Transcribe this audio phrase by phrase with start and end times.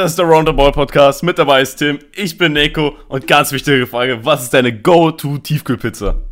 [0.00, 1.22] Das ist der Roundabout Podcast.
[1.22, 1.98] Mit dabei ist Tim.
[2.16, 2.96] Ich bin Neko.
[3.08, 6.22] Und ganz wichtige Frage: Was ist deine Go-To-Tiefkühlpizza?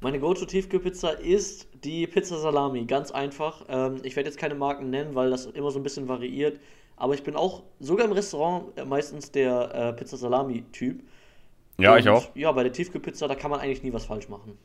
[0.00, 2.86] Meine Go-To-Tiefkühlpizza ist die Pizza Salami.
[2.86, 3.62] Ganz einfach.
[3.68, 6.58] Ähm, ich werde jetzt keine Marken nennen, weil das immer so ein bisschen variiert.
[6.96, 11.02] Aber ich bin auch sogar im Restaurant äh, meistens der äh, Pizza Salami-Typ.
[11.76, 12.34] Ja, Und ich auch.
[12.34, 14.56] Ja, bei der Tiefkühlpizza, da kann man eigentlich nie was falsch machen.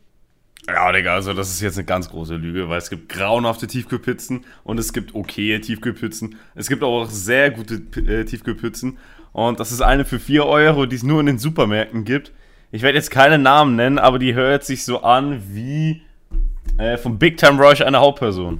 [0.67, 4.45] Ja, Digga, also das ist jetzt eine ganz große Lüge, weil es gibt grauenhafte Tiefkühlpizzen
[4.63, 6.37] und es gibt okaye Tiefkühlpizzen.
[6.53, 8.97] Es gibt auch sehr gute äh, Tiefkühlpizzen
[9.33, 12.31] und das ist eine für 4 Euro, die es nur in den Supermärkten gibt.
[12.71, 16.03] Ich werde jetzt keine Namen nennen, aber die hört sich so an wie
[16.77, 18.59] äh, vom Big Time Rush eine Hauptperson.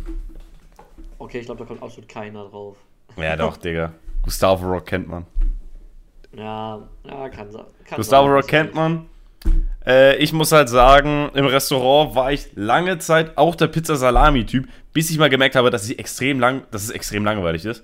[1.20, 2.78] Okay, ich glaube, da kommt absolut keiner drauf.
[3.16, 3.94] Ja, doch, Digga.
[4.24, 5.26] Gustavo Rock kennt man.
[6.36, 7.64] Ja, ja, kann sein.
[7.86, 9.06] Kann Gustavo sein, Rock kennt man.
[9.86, 15.10] Äh, ich muss halt sagen, im Restaurant war ich lange Zeit auch der Pizza-Salami-Typ, bis
[15.10, 17.84] ich mal gemerkt habe, dass, ich extrem lang, dass es extrem langweilig ist.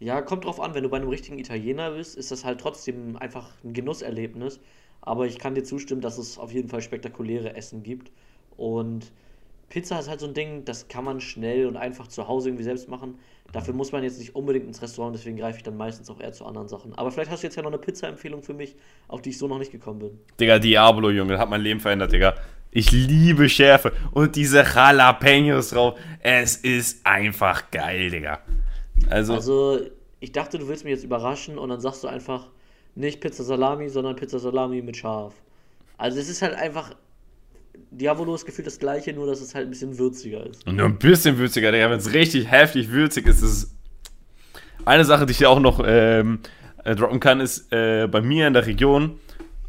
[0.00, 3.16] Ja, kommt drauf an, wenn du bei einem richtigen Italiener bist, ist das halt trotzdem
[3.16, 4.60] einfach ein Genusserlebnis.
[5.00, 8.12] Aber ich kann dir zustimmen, dass es auf jeden Fall spektakuläre Essen gibt.
[8.56, 9.10] Und
[9.68, 12.64] Pizza ist halt so ein Ding, das kann man schnell und einfach zu Hause irgendwie
[12.64, 13.18] selbst machen.
[13.52, 16.32] Dafür muss man jetzt nicht unbedingt ins Restaurant, deswegen greife ich dann meistens auch eher
[16.32, 16.94] zu anderen Sachen.
[16.96, 18.76] Aber vielleicht hast du jetzt ja noch eine Pizza-Empfehlung für mich,
[19.08, 20.18] auf die ich so noch nicht gekommen bin.
[20.38, 22.34] Digga, Diablo, Junge, hat mein Leben verändert, Digga.
[22.70, 25.98] Ich liebe Schärfe und diese Jalapenos drauf.
[26.20, 28.40] Es ist einfach geil, Digga.
[29.08, 29.80] Also, Also,
[30.20, 32.48] ich dachte, du willst mich jetzt überraschen und dann sagst du einfach
[32.94, 35.32] nicht Pizza Salami, sondern Pizza Salami mit Schaf.
[35.96, 36.94] Also, es ist halt einfach.
[37.90, 40.66] Diavolo ist gefühlt das gleiche, nur dass es halt ein bisschen würziger ist.
[40.66, 41.90] nur ein bisschen würziger, Digga.
[41.90, 43.74] Wenn es richtig heftig würzig ist, ist.
[44.84, 46.40] Eine Sache, die ich hier auch noch ähm,
[46.84, 49.18] äh, droppen kann, ist, äh, bei mir in der Region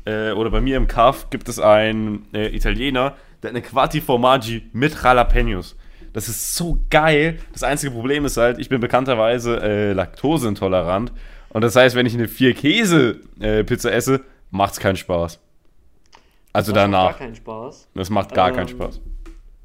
[0.06, 4.00] äh, oder bei mir im Kaff gibt es einen äh, Italiener, der hat eine Quattro
[4.02, 5.76] Formaggi mit Jalapenos.
[6.14, 7.40] Das ist so geil.
[7.54, 11.12] Das einzige Problem ist halt, ich bin bekannterweise äh, laktoseintolerant.
[11.50, 14.22] Und das heißt, wenn ich eine Vier-Käse-Pizza esse,
[14.52, 15.40] macht es keinen Spaß.
[16.54, 17.10] Also Das macht danach.
[17.12, 17.90] Gar keinen Spaß.
[17.94, 19.02] Das macht gar keinen Ähm, Spaß.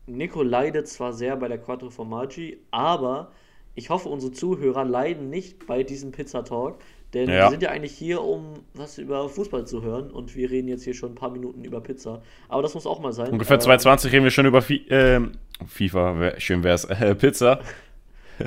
[0.06, 3.32] Nico leidet zwar sehr bei der Quattro Formaggi, aber
[3.74, 6.78] ich hoffe, unsere Zuhörer leiden nicht bei diesem Pizza Talk,
[7.14, 7.44] denn Ja.
[7.46, 10.84] wir sind ja eigentlich hier, um was über Fußball zu hören und wir reden jetzt
[10.84, 12.20] hier schon ein paar Minuten über Pizza.
[12.48, 13.30] Aber das muss auch mal sein.
[13.32, 15.32] Ungefähr Ähm, 220 reden wir schon über Fi ähm,
[15.66, 17.60] FIFA, wär, schön wär's, äh, Pizza.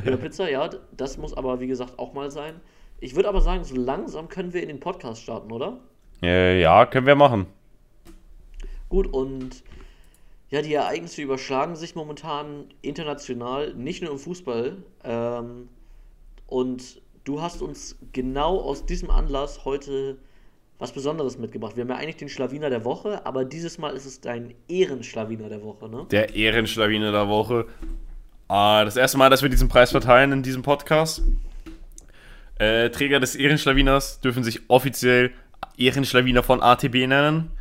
[0.06, 2.54] Über Pizza, ja, das muss aber wie gesagt auch mal sein.
[3.00, 5.80] Ich würde aber sagen, so langsam können wir in den Podcast starten, oder?
[6.22, 7.48] Äh, ja, können wir machen.
[8.90, 9.64] Gut, und
[10.50, 14.78] ja, die Ereignisse überschlagen sich momentan international, nicht nur im Fußball.
[15.04, 15.70] Ähm,
[16.48, 20.18] und du hast uns genau aus diesem Anlass heute
[20.80, 21.76] was Besonderes mitgebracht.
[21.76, 25.50] Wir haben ja eigentlich den Schlawiner der Woche, aber dieses Mal ist es dein Ehrenschlawiner
[25.50, 26.06] der Woche, ne?
[26.12, 27.66] Der Ehrenschlawiner der Woche.
[28.48, 31.24] Ah, das erste Mal, dass wir diesen Preis verteilen in diesem Podcast.
[32.60, 35.32] Äh, Träger des Ehrenschlawiners dürfen sich offiziell
[35.78, 37.52] Ehrenschlawiner von ATB nennen.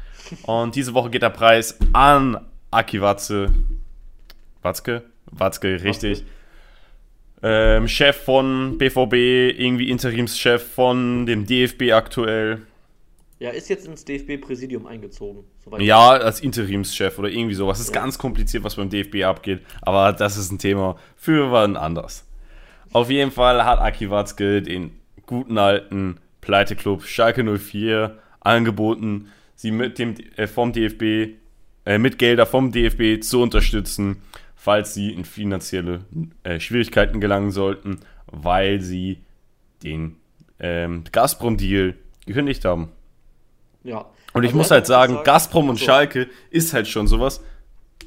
[0.45, 2.39] Und diese Woche geht der Preis an
[2.71, 3.53] Aki Watze.
[4.63, 5.03] Watzke?
[5.31, 6.25] Watzke, richtig.
[7.43, 9.13] Ähm, Chef von BVB,
[9.59, 12.63] irgendwie Interimschef von dem DFB aktuell.
[13.39, 15.45] Ja, ist jetzt ins DFB-Präsidium eingezogen.
[15.79, 17.79] Ja, als Interimschef oder irgendwie sowas.
[17.81, 18.01] Es ist Ja.
[18.01, 22.25] ganz kompliziert, was beim DFB abgeht, aber das ist ein Thema für wann anders.
[22.93, 29.99] Auf jeden Fall hat Aki Watzke den guten alten Pleiteclub Schalke 04 angeboten, sie mit
[29.99, 31.35] dem äh, vom DFB
[31.85, 34.23] äh, mit Gelder vom DFB zu unterstützen,
[34.55, 36.05] falls sie in finanzielle
[36.45, 39.19] äh, Schwierigkeiten gelangen sollten, weil sie
[39.83, 40.17] den
[40.61, 41.95] ähm, Gazprom-Deal
[42.27, 42.89] gekündigt haben.
[43.85, 44.07] Ja.
[44.33, 45.85] Und ich Also muss halt sagen, ich Gazprom und Achso.
[45.87, 47.43] Schalke ist halt schon sowas,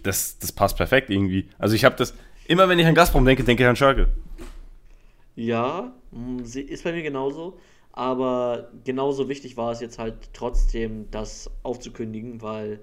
[0.04, 1.48] das, das passt perfekt irgendwie.
[1.58, 2.14] Also ich habe das,
[2.48, 4.10] immer wenn ich an Gazprom denke, denke ich an Schalke.
[5.36, 5.94] Ja,
[6.44, 7.58] sie- ist bei mir genauso.
[7.92, 12.80] Aber genauso wichtig war es jetzt halt trotzdem, das aufzukündigen, weil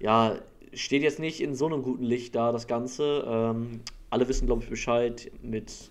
[0.00, 0.36] ja,
[0.72, 3.24] steht jetzt nicht in so einem guten Licht da, das Ganze.
[3.26, 3.80] Ähm,
[4.10, 5.90] alle wissen, glaube ich, Bescheid mit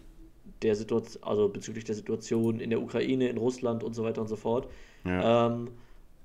[0.61, 4.27] der Situation, also bezüglich der Situation in der Ukraine, in Russland und so weiter und
[4.27, 4.67] so fort.
[5.05, 5.47] Ja.
[5.47, 5.69] Ähm,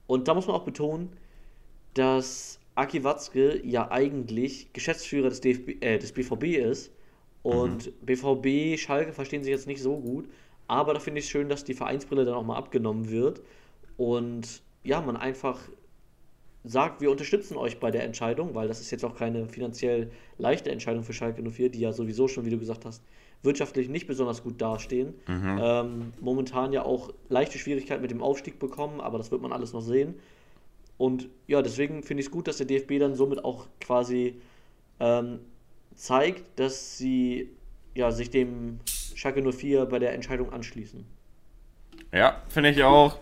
[0.07, 1.11] und da muss man auch betonen,
[1.95, 6.91] dass Aki Watzke ja eigentlich Geschäftsführer des, DFB, äh, des BVB ist.
[7.43, 10.29] Und BVB, Schalke verstehen sich jetzt nicht so gut.
[10.73, 13.43] Aber da finde ich es schön, dass die Vereinsbrille dann auch mal abgenommen wird.
[13.99, 15.61] Und ja, man einfach
[16.65, 20.71] sagt, wir unterstützen euch bei der Entscheidung, weil das ist jetzt auch keine finanziell leichte
[20.71, 23.03] Entscheidung für Schalke 04, die ja sowieso schon, wie du gesagt hast,
[23.43, 25.13] wirtschaftlich nicht besonders gut dastehen.
[25.61, 29.75] Ähm, momentan ja auch leichte Schwierigkeiten mit dem Aufstieg bekommen, aber das wird man alles
[29.75, 30.15] noch sehen.
[30.97, 34.41] Und ja, deswegen finde ich es gut, dass der DFB dann somit auch quasi
[35.01, 35.41] ähm,
[35.97, 37.51] zeigt, dass sie
[37.95, 38.81] ja, sich dem
[39.17, 41.05] Schalke 04 bei der Entscheidung anschließen.
[42.13, 43.19] Ja, finde ich auch.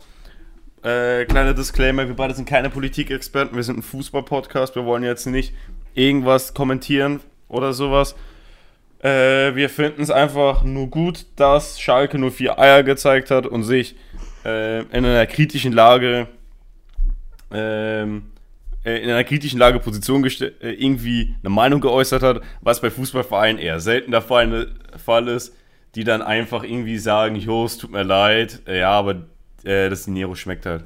[0.82, 5.26] Äh, kleiner Disclaimer, wir beide sind keine Politikexperten, wir sind ein Fußball-Podcast, wir wollen jetzt
[5.26, 5.54] nicht
[5.94, 8.14] irgendwas kommentieren oder sowas.
[9.00, 13.64] Äh, wir finden es einfach nur gut, dass Schalke nur vier Eier gezeigt hat und
[13.64, 13.94] sich
[14.44, 16.28] äh, in einer kritischen Lage
[17.52, 18.30] ähm,
[18.84, 23.60] äh, in einer kritischen Lage Position äh, irgendwie eine Meinung geäußert hat, was bei Fußballvereinen
[23.60, 25.54] eher selten der Fall, Fall ist,
[25.94, 29.26] die dann einfach irgendwie sagen, jo, es tut mir leid, äh, ja, aber
[29.64, 30.84] äh, das Dinero schmeckt halt.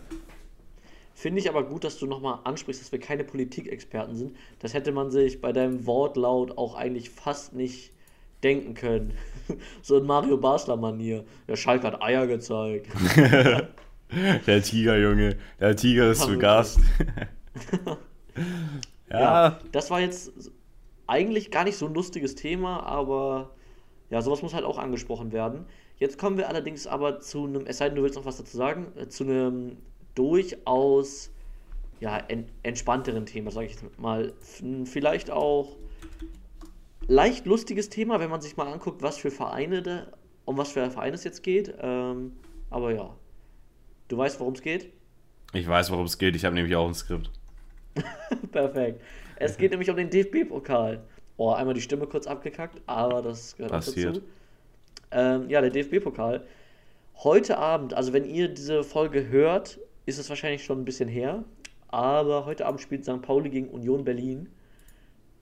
[1.25, 4.37] Finde ich aber gut, dass du nochmal ansprichst, dass wir keine Politikexperten sind.
[4.59, 7.93] Das hätte man sich bei deinem Wortlaut auch eigentlich fast nicht
[8.43, 9.15] denken können.
[9.83, 11.25] so in Mario Basler-Manier.
[11.49, 12.89] Der Schalke hat Eier gezeigt.
[14.47, 15.37] der Tiger, Junge.
[15.59, 16.79] Der Tiger ist zu Gast.
[19.11, 19.19] ja.
[19.21, 20.33] ja, das war jetzt
[21.07, 23.54] eigentlich gar nicht so ein lustiges Thema, aber
[24.15, 25.67] ja, sowas muss halt auch angesprochen werden.
[25.99, 28.57] Jetzt kommen wir allerdings aber zu einem, es sei denn, du willst noch was dazu
[28.57, 29.79] sagen, äh, zu einem
[30.15, 31.33] durchaus
[31.99, 34.33] ja, en entspannteren Thema, sage ich mal.
[34.85, 35.75] Vielleicht auch
[37.09, 40.07] leicht lustiges Thema, wenn man sich mal anguckt, was für Vereine da,
[40.45, 41.75] um was für Vereine es jetzt geht.
[41.81, 42.35] Ähm,
[42.71, 43.17] aber ja,
[44.07, 44.93] du weißt, worum es geht?
[45.55, 46.37] Ich weiß, worum es geht.
[46.37, 47.33] Ich habe nämlich auch ein Skript.
[48.53, 49.03] Perfekt.
[49.35, 51.03] Es geht nämlich um den DFB-Pokal.
[51.37, 54.17] Oh, einmal die Stimme kurz abgekackt, aber das gehört Passiert.
[54.17, 54.27] dazu.
[55.11, 56.45] Ähm, ja, der DFB-Pokal.
[57.17, 61.45] Heute Abend, also wenn ihr diese Folge hört, ist es wahrscheinlich schon ein bisschen her.
[61.89, 63.23] Aber heute Abend spielt St.
[63.23, 64.49] Pauli gegen Union Berlin.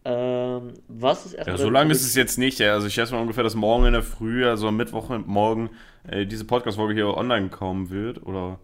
[0.05, 1.57] Ähm, was ist erstmal.
[1.57, 2.59] Ja, so lange ist es jetzt nicht.
[2.59, 2.75] Ja.
[2.75, 5.71] Also ich schätze mal ungefähr, dass morgen in der Früh, also am Mittwoch morgen,
[6.09, 8.27] äh, diese Podcast-Folge hier online kommen wird.
[8.27, 8.59] Oder.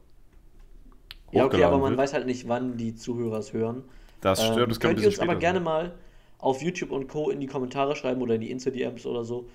[1.30, 2.00] Ja, okay, aber man wird.
[2.00, 3.84] weiß halt nicht, wann die Zuhörer es hören.
[4.20, 5.94] Das stimmt, ähm, das kann Könnt ihr uns aber gerne mal
[6.38, 7.30] auf YouTube und Co.
[7.30, 9.48] in die Kommentare schreiben oder in die Insta-DMs oder so,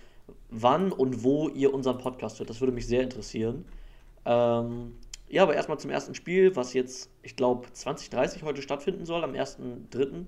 [0.49, 2.49] wann und wo ihr unseren Podcast hört.
[2.49, 3.65] Das würde mich sehr interessieren.
[4.25, 4.93] Ähm,
[5.29, 9.31] ja, aber erstmal zum ersten Spiel, was jetzt, ich glaube, 2030 heute stattfinden soll, am
[9.31, 10.27] 1.3.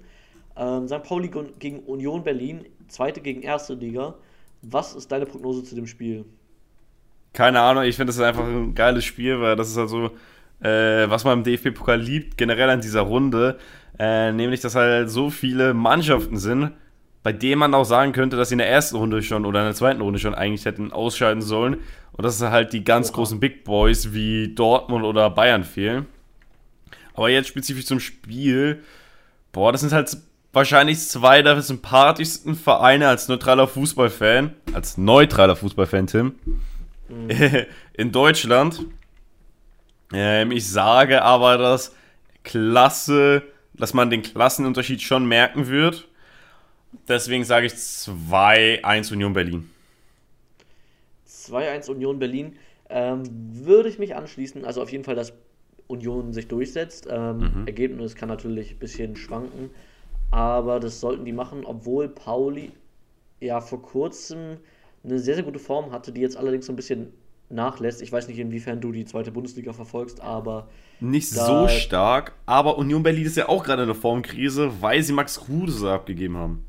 [0.57, 1.03] Ähm, St.
[1.03, 1.29] Pauli
[1.59, 4.15] gegen Union Berlin, zweite gegen erste Liga.
[4.61, 6.25] Was ist deine Prognose zu dem Spiel?
[7.33, 10.11] Keine Ahnung, ich finde das ist einfach ein geiles Spiel, weil das ist halt so,
[10.61, 13.57] äh, was man im DFB-Pokal liebt, generell an dieser Runde.
[13.97, 16.71] Äh, nämlich, dass halt so viele Mannschaften sind,
[17.23, 19.65] bei denen man auch sagen könnte, dass sie in der ersten Runde schon oder in
[19.65, 21.77] der zweiten Runde schon eigentlich hätten ausscheiden sollen.
[22.11, 23.15] Und dass halt die ganz Oha.
[23.15, 26.05] großen Big Boys wie Dortmund oder Bayern fehlen.
[27.13, 28.83] Aber jetzt spezifisch zum Spiel.
[29.51, 30.17] Boah, das sind halt
[30.53, 34.53] wahrscheinlich zwei der sympathischsten Vereine als neutraler Fußballfan.
[34.73, 36.35] Als neutraler Fußballfan, Tim.
[37.09, 37.29] Mhm.
[37.93, 38.85] In Deutschland.
[40.13, 41.93] Ähm, ich sage aber, dass
[42.43, 43.43] Klasse
[43.77, 46.07] dass man den Klassenunterschied schon merken wird.
[47.07, 49.69] Deswegen sage ich 2-1 Union Berlin.
[51.27, 52.55] 2-1 Union Berlin.
[52.89, 54.63] Ähm, würde ich mich anschließen.
[54.63, 55.33] Also auf jeden Fall, dass
[55.87, 57.07] Union sich durchsetzt.
[57.09, 57.67] Ähm, mhm.
[57.67, 59.71] Ergebnis kann natürlich ein bisschen schwanken.
[60.31, 62.71] Aber das sollten die machen, obwohl Pauli
[63.39, 64.57] ja vor kurzem
[65.03, 67.13] eine sehr, sehr gute Form hatte, die jetzt allerdings so ein bisschen
[67.49, 68.01] nachlässt.
[68.01, 70.67] Ich weiß nicht, inwiefern du die zweite Bundesliga verfolgst, aber.
[70.99, 75.13] Nicht so stark, aber Union Berlin ist ja auch gerade in der Formkrise, weil sie
[75.13, 76.65] Max Kruse abgegeben haben.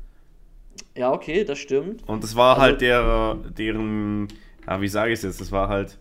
[0.95, 2.07] Ja, okay, das stimmt.
[2.07, 4.27] Und das war also, halt der, deren,
[4.65, 5.97] ja, wie sage ich es jetzt, das war halt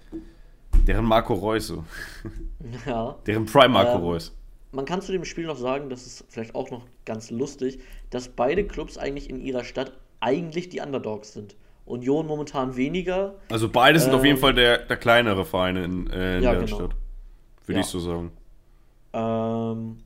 [0.86, 1.84] deren Marco Reus so.
[2.84, 3.16] Ja.
[3.26, 4.34] Deren Prime Marco ähm, Reus.
[4.72, 7.78] Man kann zu dem Spiel noch sagen, das ist vielleicht auch noch ganz lustig,
[8.10, 11.54] dass beide Clubs eigentlich in ihrer Stadt eigentlich die Underdogs sind.
[11.86, 13.34] Union momentan weniger.
[13.50, 16.42] Also beide sind ähm, auf jeden ähm, Fall der, der kleinere Verein in, äh, in
[16.42, 16.76] ja, der genau.
[16.76, 16.96] Stadt.
[17.64, 17.80] Würde ja.
[17.80, 18.32] ich so sagen.
[19.12, 19.98] Ähm,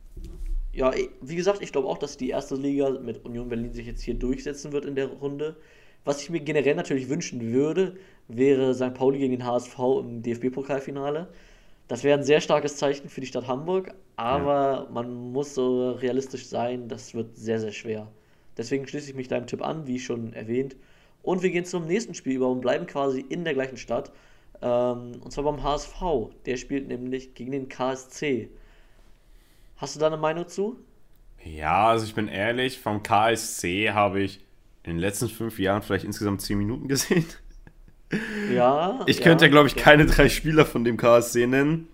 [0.72, 4.02] ja, wie gesagt, ich glaube auch, dass die erste Liga mit Union Berlin sich jetzt
[4.02, 5.56] hier durchsetzen wird in der Runde.
[6.04, 7.96] Was ich mir generell natürlich wünschen würde,
[8.28, 8.94] wäre St.
[8.94, 11.28] Pauli gegen den HSV im DFB-Pokalfinale.
[11.88, 14.88] Das wäre ein sehr starkes Zeichen für die Stadt Hamburg, aber ja.
[14.92, 18.06] man muss so realistisch sein, das wird sehr, sehr schwer.
[18.56, 20.76] Deswegen schließe ich mich deinem Tipp an, wie schon erwähnt.
[21.22, 24.12] Und wir gehen zum nächsten Spiel über und bleiben quasi in der gleichen Stadt.
[24.62, 26.00] Ähm, und zwar beim HSV.
[26.46, 28.50] Der spielt nämlich gegen den KSC.
[29.76, 30.78] Hast du da eine Meinung zu?
[31.44, 34.40] Ja, also ich bin ehrlich, vom KSC habe ich
[34.82, 37.26] in den letzten fünf Jahren vielleicht insgesamt zehn Minuten gesehen.
[38.52, 39.04] Ja.
[39.06, 41.86] Ich könnte ja, glaube ich, keine drei Spieler von dem KSC nennen.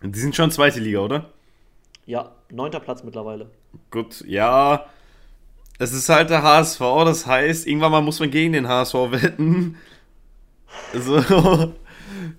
[0.00, 1.32] Die sind schon zweite Liga, oder?
[2.06, 3.50] Ja, neunter Platz mittlerweile.
[3.90, 4.86] Gut, ja
[5.78, 9.76] es ist halt der HSV, das heißt, irgendwann mal muss man gegen den HSV wetten.
[10.94, 11.74] So,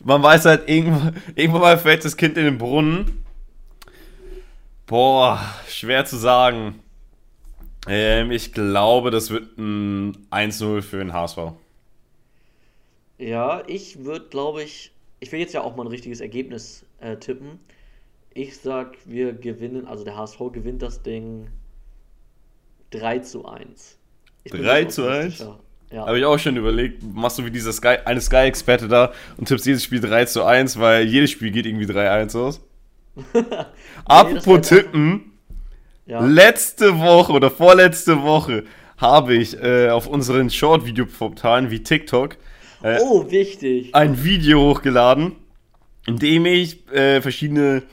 [0.03, 3.23] man weiß halt, irgendwann, irgendwann mal fällt das Kind in den Brunnen.
[4.85, 6.79] Boah, schwer zu sagen.
[7.87, 11.37] Ähm, ich glaube, das wird ein 1-0 für den HSV.
[13.17, 17.17] Ja, ich würde, glaube ich, ich will jetzt ja auch mal ein richtiges Ergebnis äh,
[17.17, 17.59] tippen.
[18.33, 21.47] Ich sag, wir gewinnen, also der HSV gewinnt das Ding
[22.91, 23.97] 3 zu 1.
[24.43, 25.17] Ich bin 3 ein bisschen zu 1?
[25.41, 25.59] optimistischer.
[25.91, 26.05] Ja.
[26.05, 29.65] Habe ich auch schon überlegt, machst du wie dieser Sky, eine Sky-Experte da und tippst
[29.65, 32.61] jedes Spiel 3 zu 1, weil jedes Spiel geht irgendwie 3-1 aus.
[34.05, 35.31] Apropos Tippen,
[36.05, 36.19] ja.
[36.25, 38.65] letzte Woche oder vorletzte Woche
[38.97, 42.35] habe ich äh, auf unseren Short-Video-Portalen wie TikTok
[42.83, 43.95] äh, Oh, wichtig.
[43.95, 45.35] ein Video hochgeladen,
[46.05, 47.83] in dem ich äh, verschiedene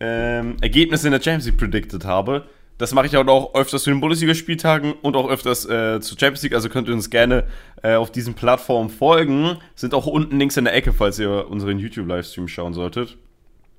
[0.00, 2.46] ähm, Ergebnisse in der Champions League predicted habe.
[2.78, 6.54] Das mache ich auch öfters zu den Bundesligaspieltagen und auch öfters äh, zur Champions League.
[6.54, 7.44] Also könnt ihr uns gerne
[7.82, 9.58] äh, auf diesen Plattformen folgen.
[9.74, 13.16] Sind auch unten links in der Ecke, falls ihr unseren YouTube-Livestream schauen solltet.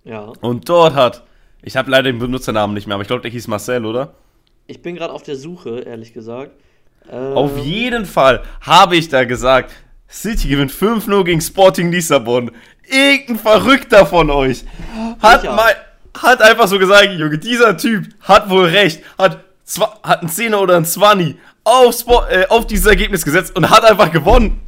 [0.04, 0.34] Ja.
[0.42, 1.24] Und dort hat,
[1.62, 4.16] ich habe leider den Benutzernamen nicht mehr, aber ich glaube, der hieß Marcel, oder?
[4.68, 6.52] Ich bin gerade auf der Suche, ehrlich gesagt.
[7.10, 9.72] Ähm, Auf jeden Fall habe ich da gesagt,
[10.10, 12.52] City gewinnt 5-0 gegen Sporting Lissabon.
[12.88, 14.64] Irgendein Verrückter von euch
[15.20, 15.56] hat Sicher.
[15.56, 15.76] mal,
[16.22, 19.44] hat einfach so gesagt, Junge, dieser Typ hat wohl recht, hat,
[20.04, 24.12] hat einen Zehner oder einen Zwanni auf, äh, auf dieses Ergebnis gesetzt und hat einfach
[24.12, 24.62] gewonnen.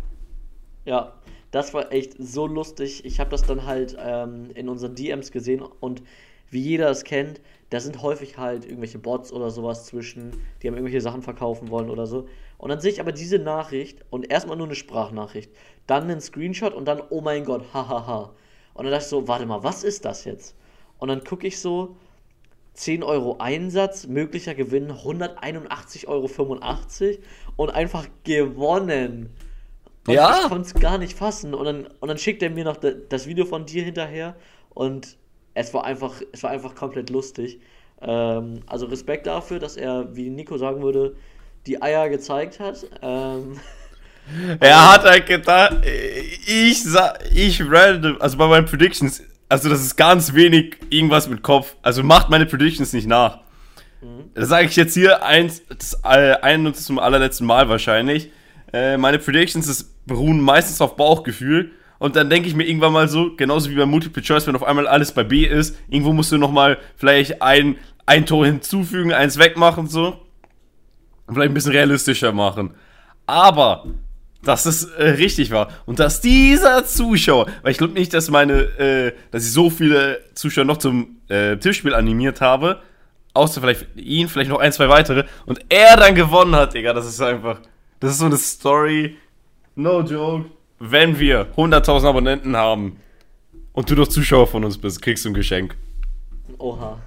[0.86, 1.14] Ja,
[1.52, 3.06] das war echt so lustig.
[3.06, 6.02] Ich habe das dann halt ähm, in unseren DMs gesehen und
[6.50, 10.32] wie jeder es kennt, da sind häufig halt irgendwelche Bots oder sowas zwischen,
[10.62, 12.28] die haben irgendwelche Sachen verkaufen wollen oder so.
[12.58, 15.52] Und dann sehe ich aber diese Nachricht und erstmal nur eine Sprachnachricht,
[15.88, 18.34] dann einen Screenshot und dann, oh mein Gott, hahaha.
[18.74, 20.56] Und dann dachte ich so, warte mal, was ist das jetzt?
[21.02, 21.98] Und dann gucke ich so,
[22.76, 26.30] 10 Euro Einsatz, möglicher Gewinn 181,85 Euro
[27.58, 29.32] und einfach gewonnen.
[30.08, 30.42] Und Ja.
[30.44, 31.56] ich konnte es gar nicht fassen.
[31.56, 34.36] Und dann, und dann schickt er mir noch da- das Video von dir hinterher
[34.70, 35.18] und
[35.56, 37.60] es war einfach, es war einfach komplett lustig.
[38.00, 41.16] Ähm, also Respekt dafür, dass er, wie Nico sagen würde,
[41.66, 42.86] die Eier gezeigt hat.
[43.02, 43.60] Ähm,
[44.60, 46.86] Er hat halt gedacht, ich
[47.34, 51.76] ich random, also bei meinen Predictions, also das ist ganz wenig irgendwas mit Kopf.
[51.82, 53.40] Also macht meine Predictions nicht nach.
[54.34, 58.32] Das sage ich jetzt hier eins, das äh, ein und zum allerletzten Mal wahrscheinlich.
[58.72, 61.72] Äh, meine Predictions das beruhen meistens auf Bauchgefühl.
[62.00, 64.64] Und dann denke ich mir irgendwann mal so, genauso wie beim Multiple Choice, wenn auf
[64.64, 69.38] einmal alles bei B ist, irgendwo musst du nochmal vielleicht ein, ein Tor hinzufügen, eins
[69.38, 70.18] wegmachen, so.
[71.28, 72.74] Und vielleicht ein bisschen realistischer machen.
[73.28, 73.86] Aber,
[74.44, 75.70] dass es äh, richtig war.
[75.86, 80.22] Und dass dieser Zuschauer, weil ich glaube nicht, dass meine, äh, dass ich so viele
[80.34, 82.82] Zuschauer noch zum äh, Tippspiel animiert habe,
[83.34, 87.08] außer vielleicht ihn, vielleicht noch ein, zwei weitere, und er dann gewonnen hat, Digga, das
[87.08, 87.62] ist einfach,
[88.00, 89.18] das ist so eine Story,
[89.76, 92.98] no joke, wenn wir 100.000 Abonnenten haben
[93.74, 95.76] und du doch Zuschauer von uns bist, kriegst du ein Geschenk.
[96.58, 97.00] oha.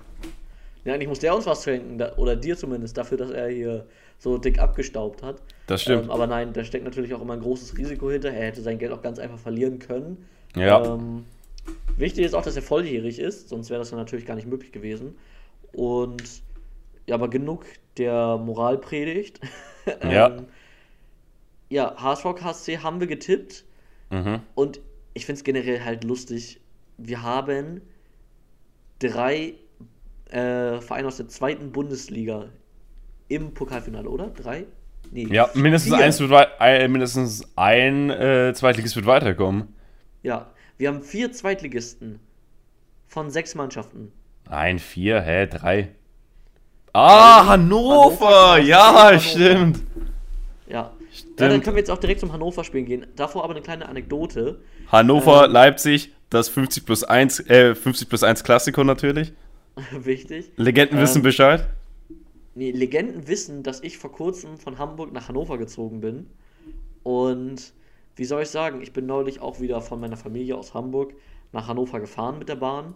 [0.85, 3.87] Ja, eigentlich muss der uns was schenken, oder dir zumindest, dafür, dass er hier
[4.19, 5.37] so dick abgestaubt hat.
[5.67, 6.05] Das stimmt.
[6.05, 8.31] Ähm, aber nein, da steckt natürlich auch immer ein großes Risiko hinter.
[8.31, 10.27] Er hätte sein Geld auch ganz einfach verlieren können.
[10.55, 10.95] Ja.
[10.95, 11.25] Ähm,
[11.97, 14.73] wichtig ist auch, dass er volljährig ist, sonst wäre das dann natürlich gar nicht möglich
[14.73, 15.17] gewesen.
[15.73, 16.43] Und
[17.07, 17.65] ja, aber genug
[17.97, 19.41] der Moralpredigt.
[20.03, 20.29] Ja.
[20.29, 20.47] ähm,
[21.69, 23.65] ja, HSV KSC haben wir getippt
[24.11, 24.41] Mhm.
[24.55, 24.81] und
[25.13, 26.61] ich finde es generell halt lustig.
[26.97, 27.83] Wir haben
[28.99, 29.55] drei
[30.31, 32.49] äh, Vereine aus der zweiten Bundesliga
[33.29, 34.29] im Pokalfinale, oder?
[34.29, 34.67] Drei?
[35.15, 35.29] Nee.
[35.31, 36.05] Ja, mindestens vier.
[36.05, 39.69] eins wird wei- äh, mindestens ein äh, Zweitligist wird weiterkommen.
[40.25, 42.19] Ja, wir haben vier Zweitligisten
[43.07, 44.11] von sechs Mannschaften.
[44.51, 45.91] Ein, vier, hä, drei.
[46.93, 48.27] Ah, Hannover!
[48.27, 49.21] Hannover, ja, Hannover.
[49.21, 49.81] stimmt.
[50.67, 50.75] Ja.
[50.75, 50.93] ja.
[51.13, 51.41] Stimmt.
[51.41, 53.07] Dann können wir jetzt auch direkt zum Hannover-Spielen gehen.
[53.15, 54.59] Davor aber eine kleine Anekdote.
[54.91, 55.53] Hannover, Ähm.
[55.53, 59.33] Leipzig, das 50 plus 1, äh, 50 plus 1 Klassiko natürlich.
[59.93, 60.51] Wichtig.
[60.57, 61.23] Legenden wissen Ähm.
[61.23, 61.69] Bescheid.
[62.55, 66.27] Nee, Legenden wissen, dass ich vor kurzem von Hamburg nach Hannover gezogen bin.
[67.03, 67.75] Und
[68.17, 71.15] wie soll ich sagen, ich bin neulich auch wieder von meiner Familie aus Hamburg
[71.53, 72.95] nach Hannover gefahren mit der Bahn.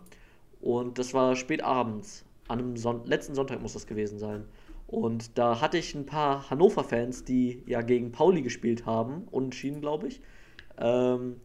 [0.60, 2.24] Und das war spät abends.
[2.46, 4.44] An einem Son letzten Sonntag muss das gewesen sein.
[4.86, 10.08] Und da hatte ich ein paar Hannover-Fans, die ja gegen Pauli gespielt haben, unentschieden, glaube
[10.08, 10.22] ich,
[10.78, 11.40] ähm,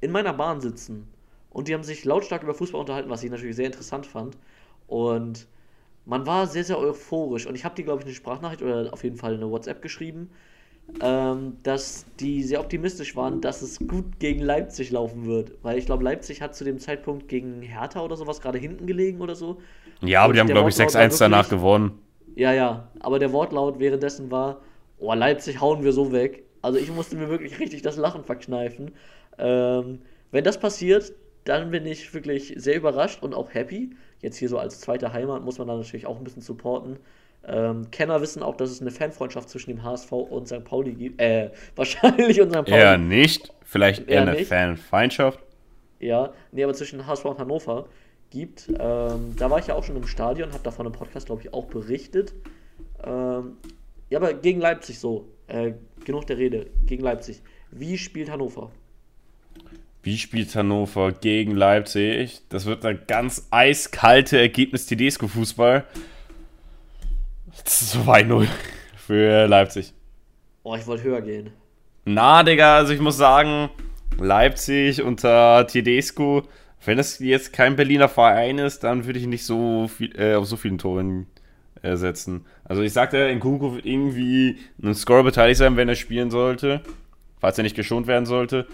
[0.00, 1.08] in meiner Bahn sitzen.
[1.50, 4.36] Und die haben sich lautstark über Fußball unterhalten, was ich natürlich sehr interessant fand.
[4.86, 5.48] Und
[6.06, 7.46] man war sehr, sehr euphorisch.
[7.46, 10.30] Und ich habe dir, glaube ich, eine Sprachnachricht oder auf jeden Fall eine WhatsApp geschrieben,
[11.00, 15.52] ähm, dass die sehr optimistisch waren, dass es gut gegen Leipzig laufen wird.
[15.62, 19.20] Weil ich glaube, Leipzig hat zu dem Zeitpunkt gegen Hertha oder sowas gerade hinten gelegen
[19.20, 19.60] oder so.
[20.02, 21.98] Ja, aber und die haben, glaube ich, Wortlaut war 6-1 danach gewonnen.
[22.34, 22.88] Ja, ja.
[23.00, 24.60] Aber der Wortlaut währenddessen war,
[24.98, 26.44] oh, Leipzig hauen wir so weg.
[26.60, 28.92] Also ich musste mir wirklich richtig das Lachen verkneifen.
[29.38, 31.12] Ähm, wenn das passiert,
[31.44, 33.90] dann bin ich wirklich sehr überrascht und auch happy.
[34.24, 36.96] Jetzt hier so als zweite Heimat muss man da natürlich auch ein bisschen supporten.
[37.46, 40.64] Ähm, Kenner wissen auch, dass es eine Fanfreundschaft zwischen dem HSV und St.
[40.64, 41.20] Pauli gibt.
[41.20, 42.64] Äh, wahrscheinlich und St.
[42.64, 42.70] Pauli.
[42.70, 43.52] Eher nicht.
[43.62, 44.48] Vielleicht eher Eher eine nicht.
[44.48, 45.40] Fanfeindschaft.
[46.00, 47.86] Ja, nee, aber zwischen HSV und Hannover
[48.30, 48.70] gibt.
[48.70, 51.52] Ähm, da war ich ja auch schon im Stadion, habe davon im Podcast, glaube ich,
[51.52, 52.32] auch berichtet.
[53.04, 53.58] Ähm,
[54.08, 55.28] ja, aber gegen Leipzig so.
[55.48, 55.74] Äh,
[56.06, 56.70] genug der Rede.
[56.86, 57.42] Gegen Leipzig.
[57.70, 58.70] Wie spielt Hannover?
[60.04, 62.42] Wie spielt Hannover gegen Leipzig?
[62.50, 65.84] Das wird ein ganz eiskalte Ergebnis Tedesco-Fußball.
[67.64, 68.46] 2-0
[68.98, 69.94] für Leipzig.
[70.62, 71.52] Oh, ich wollte höher gehen.
[72.04, 73.70] Na, Digga, also ich muss sagen,
[74.18, 76.42] Leipzig unter Tedesco,
[76.84, 80.44] wenn das jetzt kein Berliner Verein ist, dann würde ich nicht so viel, äh, auf
[80.44, 81.28] so vielen Toren
[81.80, 82.44] äh, setzen.
[82.64, 86.82] Also ich sagte, Nkunku wird irgendwie ein Score beteiligt sein, wenn er spielen sollte,
[87.40, 88.66] falls er nicht geschont werden sollte.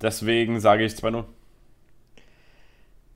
[0.00, 1.24] Deswegen sage ich 2-0.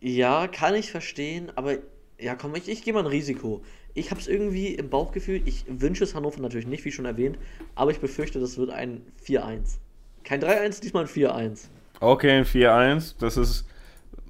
[0.01, 1.77] Ja, kann ich verstehen, aber
[2.19, 3.62] ja, komm, ich, ich gehe mal ein Risiko.
[3.95, 7.39] Ich habe es irgendwie im Bauchgefühl, ich wünsche es Hannover natürlich nicht, wie schon erwähnt,
[7.75, 9.79] aber ich befürchte, das wird ein 4-1.
[10.25, 11.67] Kein 3-1, diesmal ein 4-1.
[12.01, 13.65] Okay, ein 4-1, das ist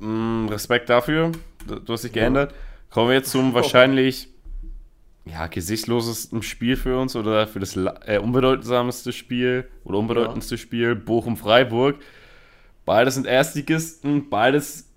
[0.01, 1.33] mh, Respekt dafür,
[1.67, 2.55] du hast dich geändert.
[2.91, 4.29] Kommen wir jetzt zum wahrscheinlich
[5.25, 11.97] ja, gesichtslosesten Spiel für uns oder für das äh, unbedeutsamste Spiel oder unbedeutendste Spiel Bochum-Freiburg.
[12.85, 14.89] Beides sind Erstligisten, beides,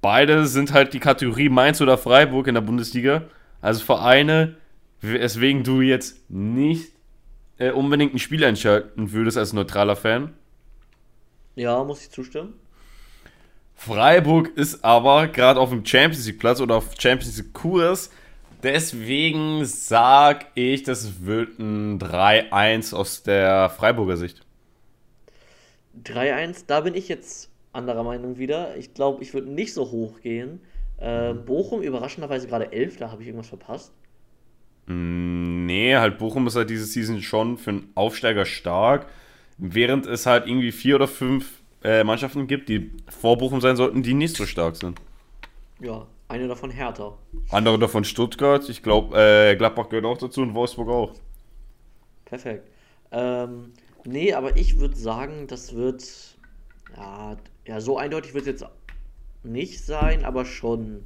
[0.00, 3.22] beide sind halt die Kategorie Mainz oder Freiburg in der Bundesliga.
[3.60, 4.56] Also Vereine,
[5.00, 6.92] weswegen du jetzt nicht
[7.58, 10.34] äh, unbedingt ein Spiel entscheiden würdest als neutraler Fan.
[11.56, 12.54] Ja, muss ich zustimmen.
[13.74, 18.10] Freiburg ist aber gerade auf dem Champions League Platz oder auf Champions League Kurs.
[18.62, 24.42] Deswegen sag ich, das wird ein 3-1 aus der Freiburger Sicht.
[25.94, 28.76] 3-1, da bin ich jetzt anderer Meinung wieder.
[28.76, 30.60] Ich glaube, ich würde nicht so hoch gehen.
[30.98, 33.92] Äh, Bochum überraschenderweise gerade 11, da habe ich irgendwas verpasst.
[34.86, 39.06] Mm, Nee, halt Bochum ist halt diese Season schon für einen Aufsteiger stark.
[39.56, 44.02] Während es halt irgendwie vier oder fünf äh, Mannschaften gibt, die vor Bochum sein sollten,
[44.02, 45.00] die nicht so stark sind.
[45.80, 47.18] Ja, eine davon härter.
[47.50, 51.14] Andere davon Stuttgart, ich glaube, äh, Gladbach gehört auch dazu und Wolfsburg auch.
[52.24, 52.68] Perfekt.
[53.12, 53.72] Ähm,
[54.04, 56.04] nee, aber ich würde sagen, das wird.
[56.96, 57.36] Ja,
[57.66, 58.64] ja, so eindeutig wird es jetzt
[59.42, 61.04] nicht sein, aber schon.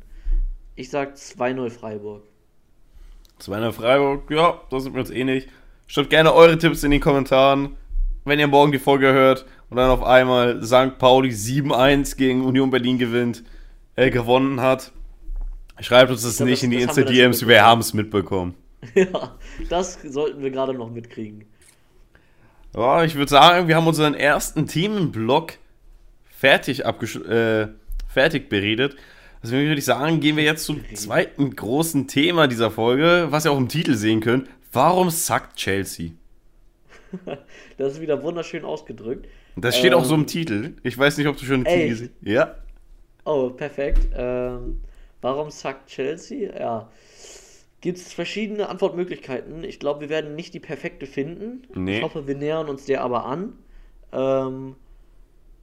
[0.77, 2.25] Ich sag 2-0 Freiburg.
[3.39, 5.49] 2 Freiburg, ja, da sind wir uns ähnlich.
[5.87, 7.77] Schreibt gerne eure Tipps in den Kommentaren,
[8.25, 10.99] wenn ihr morgen die Folge hört und dann auf einmal St.
[10.99, 13.45] Pauli 7-1 gegen Union Berlin gewinnt,
[13.97, 14.93] äh, gewonnen hat.
[15.81, 18.55] Schreibt uns das glaub, nicht das- in die Insta-DMs, wir haben es mitbekommen.
[18.95, 19.37] ja,
[19.69, 21.45] das sollten wir gerade noch mitkriegen.
[22.75, 25.55] Ja, ich würde sagen, wir haben unseren ersten Themenblock
[26.25, 27.69] fertig, äh,
[28.09, 28.97] fertig beredet.
[29.43, 33.53] Deswegen würde ich sagen, gehen wir jetzt zum zweiten großen Thema dieser Folge, was ihr
[33.53, 34.49] auch im Titel sehen könnt.
[34.73, 36.11] Warum sackt Chelsea?
[37.77, 39.27] Das ist wieder wunderschön ausgedrückt.
[39.57, 40.73] Das steht auch so im Ähm, Titel.
[40.83, 42.29] Ich weiß nicht, ob du schon den Titel hast.
[42.29, 42.55] Ja.
[43.25, 44.09] Oh, perfekt.
[44.17, 44.81] Ähm,
[45.21, 46.53] warum sagt Chelsea?
[46.59, 46.89] Ja.
[47.85, 49.63] Gibt es verschiedene Antwortmöglichkeiten.
[49.63, 51.65] Ich glaube, wir werden nicht die perfekte finden.
[51.75, 51.99] Nee.
[51.99, 53.53] Ich hoffe, wir nähern uns der aber an.
[54.11, 54.75] Ähm,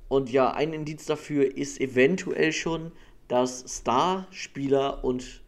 [0.07, 2.91] und ja, ein Indiz dafür ist eventuell schon,
[3.27, 5.41] dass Starspieler und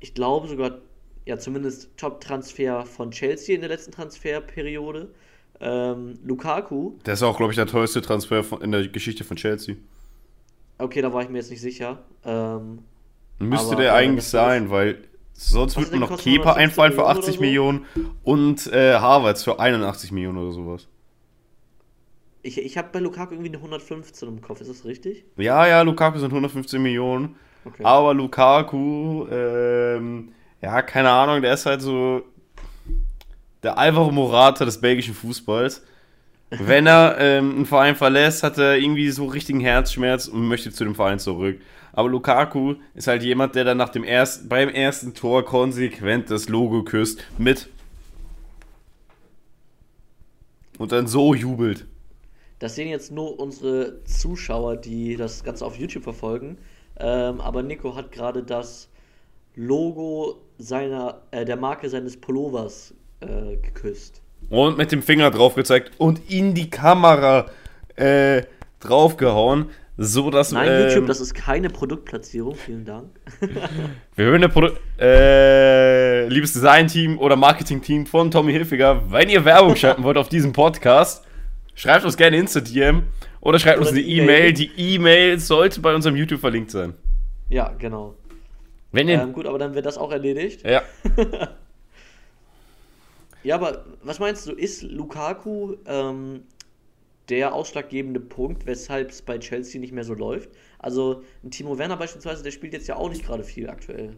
[0.00, 0.78] ich glaube sogar,
[1.24, 5.14] ja, zumindest Top-Transfer von Chelsea in der letzten Transferperiode,
[5.60, 9.36] ähm, Lukaku, Der ist auch, glaube ich, der teuerste Transfer von, in der Geschichte von
[9.36, 9.76] Chelsea.
[10.78, 12.02] okay, da war ich mir jetzt nicht sicher.
[12.24, 12.80] Ähm,
[13.38, 15.04] Müsste Aber- der eigentlich sein, weil
[15.36, 17.40] sonst würde mir noch Kepa 150 einfallen für Millionen 80 oder so?
[17.40, 17.86] Millionen
[18.24, 20.88] und äh, Harvards für 81 Millionen oder sowas.
[22.42, 25.24] ich ich habe bei Lukaku irgendwie eine 115 im Kopf, ist das richtig?
[25.36, 27.36] Ja, ja, Lukaku sind 115 Millionen.
[27.64, 27.82] Okay.
[27.84, 32.22] Aber Lukaku, ähm, ja, keine Ahnung, der ist halt so
[33.62, 35.82] der Alvaro Morata des belgischen Fußballs.
[36.50, 40.84] Wenn er ähm, einen Verein verlässt, hat er irgendwie so richtigen Herzschmerz und möchte zu
[40.84, 41.60] dem Verein zurück.
[41.92, 46.48] Aber Lukaku ist halt jemand, der dann nach dem ersten, beim ersten Tor konsequent das
[46.48, 47.68] Logo küsst mit
[50.78, 51.86] und dann so jubelt.
[52.58, 56.58] Das sehen jetzt nur unsere Zuschauer, die das Ganze auf YouTube verfolgen.
[56.98, 58.88] Ähm, aber Nico hat gerade das
[59.54, 64.22] Logo seiner, äh, der Marke seines Pullovers äh, geküsst.
[64.48, 67.46] Und mit dem Finger drauf gezeigt und in die Kamera
[67.96, 68.42] äh,
[68.80, 73.08] draufgehauen, so dass Nein, ähm, YouTube, das ist keine Produktplatzierung, vielen Dank.
[74.14, 74.68] wir hören der Produ
[75.00, 80.52] äh, liebes Design-Team oder Marketing-Team von Tommy Hilfiger, wenn ihr Werbung schalten wollt auf diesem
[80.52, 81.24] Podcast,
[81.74, 83.04] schreibt uns gerne Insta-DM
[83.40, 84.22] oder schreibt Oder uns eine E-Mail.
[84.24, 84.52] E-Mail.
[84.52, 86.94] Die E-Mail sollte bei unserem YouTube verlinkt sein.
[87.48, 88.14] ja, genau.
[88.92, 90.66] Wenn ihr Ähm, gut, aber dann wird das auch erledigt.
[90.68, 90.82] ja,
[93.46, 96.42] Ja, aber was meinst du, ist Lukaku ähm,
[97.28, 100.50] der ausschlaggebende Punkt, weshalb es bei Chelsea nicht mehr so läuft?
[100.80, 104.16] Also Timo Werner beispielsweise, der spielt jetzt ja auch nicht gerade viel aktuell.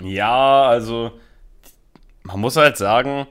[0.00, 1.10] Ja, also
[2.22, 3.26] man muss halt sagen,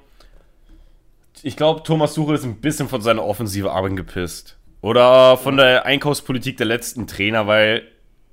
[1.42, 4.58] ich glaube, Thomas Tuchel ist ein bisschen von seiner Offensive angepisst.
[4.82, 7.84] Oder von der Einkaufspolitik der letzten Trainer, weil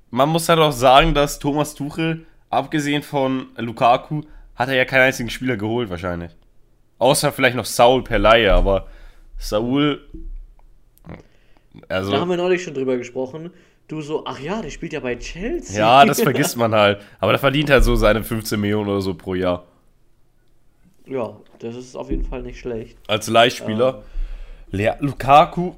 [0.09, 4.23] man muss halt auch sagen, dass Thomas Tuchel, abgesehen von Lukaku,
[4.55, 6.35] hat er ja keinen einzigen Spieler geholt wahrscheinlich.
[7.01, 8.85] Außer vielleicht noch Saul per Laie, aber
[9.39, 10.07] Saul.
[11.87, 13.49] Also, da haben wir neulich schon drüber gesprochen.
[13.87, 15.79] Du so, ach ja, der spielt ja bei Chelsea.
[15.79, 17.01] Ja, das vergisst man halt.
[17.19, 19.65] Aber der verdient halt so seine 15 Millionen oder so pro Jahr.
[21.07, 22.99] Ja, das ist auf jeden Fall nicht schlecht.
[23.07, 24.03] Als Leihspieler.
[24.71, 24.93] Ähm.
[24.99, 25.73] Lukaku,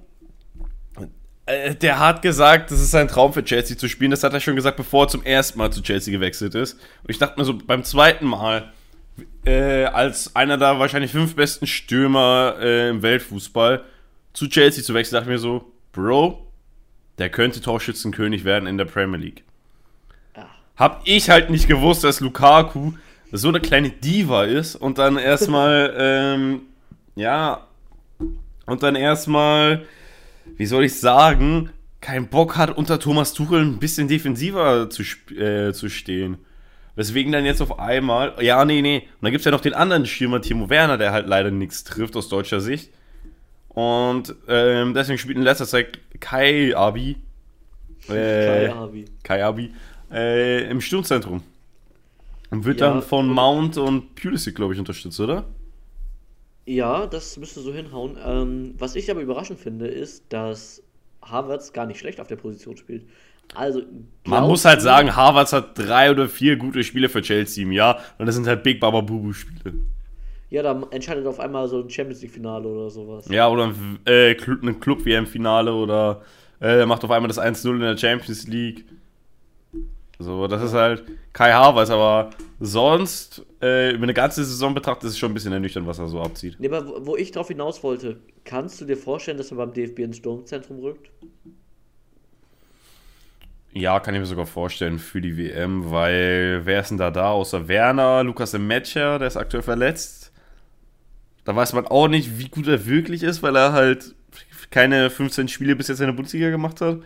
[1.46, 4.12] äh, der hat gesagt, das ist sein Traum für Chelsea zu spielen.
[4.12, 6.74] Das hat er schon gesagt, bevor er zum ersten Mal zu Chelsea gewechselt ist.
[6.74, 8.74] Und ich dachte mir so, beim zweiten Mal,
[9.46, 13.84] äh, als einer der wahrscheinlich fünf besten Stürmer äh, im Weltfußball
[14.34, 16.48] zu Chelsea zu wechseln, dachte ich mir so, Bro,
[17.18, 19.44] der könnte Torschützenkönig werden in der Premier League.
[20.76, 22.94] Hab ich halt nicht gewusst, dass Lukaku
[23.32, 26.62] so eine kleine Diva ist und dann erstmal, ähm,
[27.16, 27.68] ja,
[28.66, 29.86] und dann erstmal,
[30.58, 31.70] wie soll ich sagen,
[32.02, 36.38] keinen Bock hat, unter Thomas Tuchel ein bisschen defensiver zu, äh, zu stehen.
[36.96, 39.00] Weswegen dann jetzt auf einmal, ja, nee, nee.
[39.00, 41.84] Und dann gibt es ja noch den anderen Stürmer, Timo Werner, der halt leider nichts
[41.84, 42.92] trifft aus deutscher Sicht.
[43.70, 47.18] Und ähm, deswegen spielt in letzter Zeit Kai Abi.
[48.08, 49.06] Äh, Kai Abi.
[49.24, 49.74] Kai Abi.
[50.12, 51.42] Äh, Im Sturmzentrum.
[52.52, 55.46] Und wird ja, dann von Mount und Pulisic, glaube ich, unterstützt, oder?
[56.66, 58.18] Ja, das müsste so hinhauen.
[58.24, 60.84] Ähm, was ich aber überraschend finde, ist, dass
[61.24, 63.08] Harvards gar nicht schlecht auf der Position spielt.
[63.56, 63.82] Also,
[64.26, 68.00] Man muss halt sagen, Harvards hat drei oder vier gute Spiele für Chelsea im Jahr
[68.18, 69.76] und das sind halt Big Baba Bubu Spiele.
[70.50, 73.28] Ja, da entscheidet auf einmal so ein Champions League Finale oder sowas.
[73.28, 76.22] Ja, oder ein, äh, ein Club WM Finale oder
[76.62, 78.86] äh, macht auf einmal das 1-0 in der Champions League.
[80.20, 81.04] So, das ist halt
[81.34, 82.30] Kai Havertz, aber
[82.60, 86.08] sonst äh, über eine ganze Saison betrachtet ist es schon ein bisschen ernüchternd, was er
[86.08, 86.56] so abzieht.
[86.60, 90.00] Nee, aber wo ich drauf hinaus wollte, kannst du dir vorstellen, dass er beim DFB
[90.00, 91.10] ins Sturmzentrum rückt?
[93.76, 97.32] Ja, kann ich mir sogar vorstellen für die WM, weil wer ist denn da da?
[97.32, 100.32] Außer Werner, Lukas Metscher, der ist aktuell verletzt.
[101.44, 104.14] Da weiß man auch nicht, wie gut er wirklich ist, weil er halt
[104.70, 107.00] keine 15 Spiele bis jetzt in der Bundesliga gemacht hat.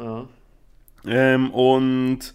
[0.00, 0.26] Ja.
[1.06, 2.34] Ähm, und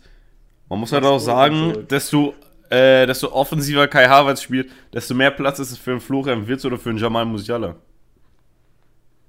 [0.70, 2.36] man muss halt auch sagen, desto,
[2.70, 6.64] äh, desto offensiver Kai Havertz spielt, desto mehr Platz ist es für einen Florian Wirtz
[6.64, 7.76] oder für einen Jamal Musiala.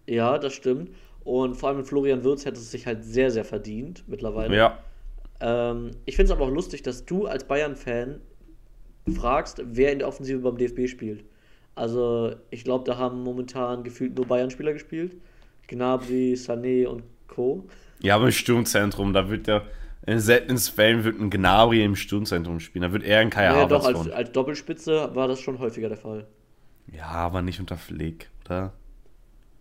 [0.07, 0.91] Ja, das stimmt.
[1.25, 4.57] Und vor allem Florian Wirtz hätte es sich halt sehr, sehr verdient mittlerweile.
[4.57, 4.79] Ja.
[5.41, 8.21] Ähm, ich finde es aber auch lustig, dass du als Bayern-Fan
[9.15, 11.25] fragst, wer in der Offensive beim DFB spielt.
[11.75, 15.17] Also, ich glaube, da haben momentan gefühlt nur Bayern-Spieler gespielt.
[15.67, 17.67] Gnabry, Sané und Co.
[18.01, 19.63] Ja, aber im Sturmzentrum, da wird ja
[20.07, 22.83] in seltenen Fällen wird ein Gnabry im Sturmzentrum spielen.
[22.83, 25.97] Da wird eher ein Kai ja, doch, als, als, Doppelspitze war das schon häufiger der
[25.97, 26.27] Fall.
[26.93, 28.75] Ja, aber nicht unter Flick, oder?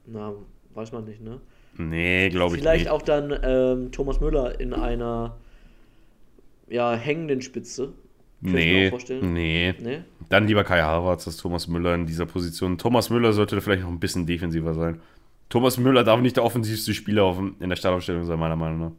[0.06, 0.34] Na,
[0.74, 1.40] weiß man nicht, ne?
[1.78, 2.70] Nee, glaube ich nicht.
[2.70, 5.38] Vielleicht auch dann ähm, Thomas Müller in einer
[6.68, 7.94] ja, hängenden Spitze.
[8.42, 10.02] Nee, nee, nee.
[10.28, 12.78] Dann lieber Kai Havertz als Thomas Müller in dieser Position.
[12.78, 15.00] Thomas Müller sollte vielleicht noch ein bisschen defensiver sein.
[15.48, 18.92] Thomas Müller darf nicht der offensivste Spieler in der Startaufstellung sein, meiner Meinung nach.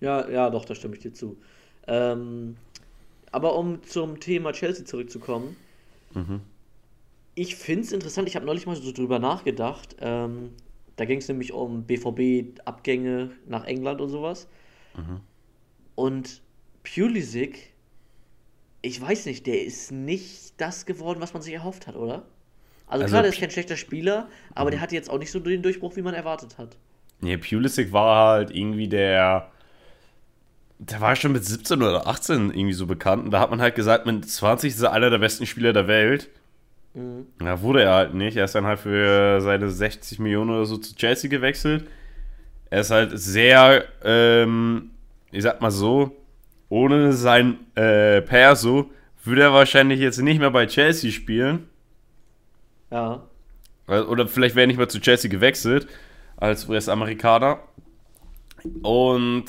[0.00, 1.36] Ja, ja, doch, da stimme ich dir zu.
[1.86, 2.56] Ähm,
[3.32, 5.56] aber um zum Thema Chelsea zurückzukommen,
[6.14, 6.40] mhm.
[7.34, 9.96] ich finde es interessant, ich habe neulich mal so drüber nachgedacht.
[10.00, 10.50] Ähm,
[10.96, 14.48] da ging es nämlich um BVB-Abgänge nach England und sowas.
[14.96, 15.20] Mhm.
[15.94, 16.42] Und
[16.82, 17.74] Pulisic
[18.84, 22.26] ich weiß nicht, der ist nicht das geworden, was man sich erhofft hat, oder?
[22.86, 24.82] Also, also klar, der ist kein schlechter Spieler, aber der mhm.
[24.82, 26.76] hatte jetzt auch nicht so den Durchbruch, wie man erwartet hat.
[27.20, 29.50] Nee, Pulisic war halt irgendwie der.
[30.78, 33.24] Der war schon mit 17 oder 18 irgendwie so bekannt.
[33.24, 35.86] Und da hat man halt gesagt, mit 20 ist er einer der besten Spieler der
[35.86, 36.28] Welt.
[36.94, 37.26] Mhm.
[37.42, 38.36] Ja, wurde er halt nicht.
[38.36, 41.86] Er ist dann halt für seine 60 Millionen oder so zu Chelsea gewechselt.
[42.70, 44.90] Er ist halt sehr, ähm,
[45.30, 46.16] ich sag mal so,
[46.68, 48.90] ohne sein äh, Perso
[49.22, 51.68] würde er wahrscheinlich jetzt nicht mehr bei Chelsea spielen.
[52.90, 53.22] Ja.
[53.86, 55.88] Oder vielleicht wäre er nicht mehr zu Chelsea gewechselt
[56.36, 57.58] als US-Amerikaner.
[58.82, 59.44] Und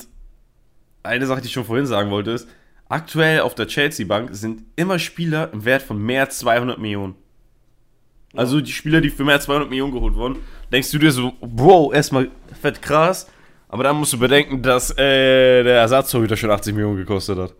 [1.02, 2.48] eine Sache, die ich schon vorhin sagen wollte, ist,
[2.88, 7.14] aktuell auf der Chelsea-Bank sind immer Spieler im Wert von mehr als 200 Millionen.
[8.36, 10.36] Also die Spieler, die für mehr als 200 Millionen geholt wurden,
[10.72, 13.28] denkst du dir so, Bro, erstmal fett krass,
[13.68, 17.54] aber dann musst du bedenken, dass äh, der Ersatztorhüter schon 80 Millionen gekostet hat.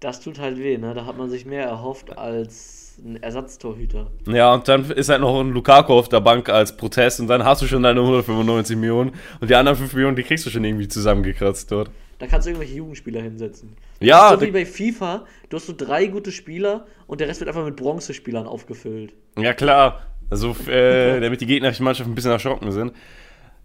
[0.00, 0.92] Das tut halt weh, ne?
[0.94, 4.10] Da hat man sich mehr erhofft als ein Ersatztorhüter.
[4.26, 7.44] Ja, und dann ist halt noch ein Lukaku auf der Bank als Protest und dann
[7.44, 10.64] hast du schon deine 195 Millionen und die anderen 5 Millionen, die kriegst du schon
[10.64, 11.90] irgendwie zusammengekratzt dort.
[12.18, 13.76] Da kannst du irgendwelche Jugendspieler hinsetzen.
[14.00, 17.40] Ja, so da- wie bei FIFA, du hast so drei gute Spieler und der Rest
[17.40, 19.12] wird einfach mit Bronzespielern aufgefüllt.
[19.38, 20.02] Ja, klar.
[20.30, 22.92] Also, äh, damit die gegnerischen Mannschaften ein bisschen erschrocken sind.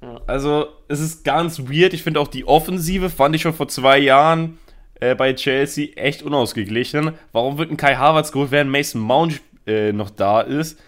[0.02, 0.20] Ja.
[0.28, 1.94] Also, es ist ganz weird.
[1.94, 4.58] Ich finde auch die Offensive fand ich schon vor zwei Jahren
[5.00, 7.14] äh, bei Chelsea echt unausgeglichen.
[7.32, 10.80] Warum wird ein Kai Havertz geholt, während Mason Mount äh, noch da ist?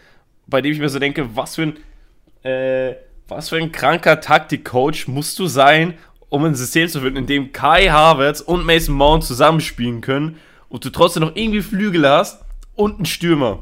[0.47, 1.77] Bei dem ich mir so denke, was für ein,
[2.43, 2.95] äh,
[3.27, 5.93] was für ein kranker Taktikcoach musst du sein,
[6.33, 10.83] um ein System zu finden, in dem Kai Havertz und Mason Mount zusammenspielen können und
[10.83, 12.43] du trotzdem noch irgendwie Flügel hast
[12.75, 13.59] und einen Stürmer.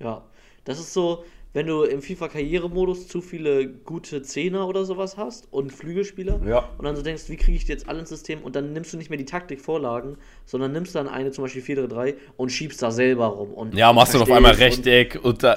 [0.00, 0.22] Ja,
[0.64, 5.70] das ist so, wenn du im FIFA-Karrieremodus zu viele gute Zehner oder sowas hast und
[5.70, 6.64] Flügelspieler Ja.
[6.78, 8.94] und dann so denkst, wie kriege ich die jetzt alle ins System und dann nimmst
[8.94, 12.90] du nicht mehr die Taktikvorlagen, sondern nimmst dann eine, zum Beispiel 4-3 und schiebst da
[12.90, 13.52] selber rum.
[13.52, 15.54] Und Ja, machst du auf einmal verstehst und- Rechteck und da,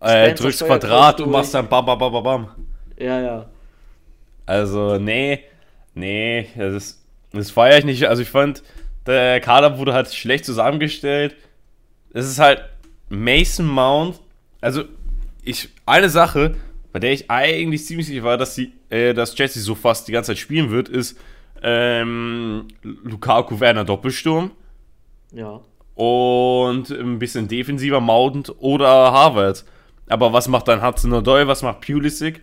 [0.00, 2.48] äh, drückst Quadrat und machst dann bam, bam, bam, bam, bam.
[2.96, 3.46] Ja, ja.
[4.52, 5.40] Also, nee,
[5.94, 8.04] nee, das, das feiere ich nicht.
[8.06, 8.62] Also, ich fand,
[9.06, 11.36] der Kader wurde halt schlecht zusammengestellt.
[12.12, 12.62] Es ist halt
[13.08, 14.20] Mason Mount.
[14.60, 14.84] Also,
[15.42, 16.54] ich, eine Sache,
[16.92, 20.12] bei der ich eigentlich ziemlich sicher war, dass, die, äh, dass Chelsea so fast die
[20.12, 21.18] ganze Zeit spielen wird, ist
[21.62, 24.50] ähm, Lukaku Werner Doppelsturm
[25.32, 25.60] Ja.
[25.94, 29.64] und ein bisschen defensiver Mount oder Harvard.
[30.08, 32.42] Aber was macht dann Hudson Odoi, was macht Pulisic?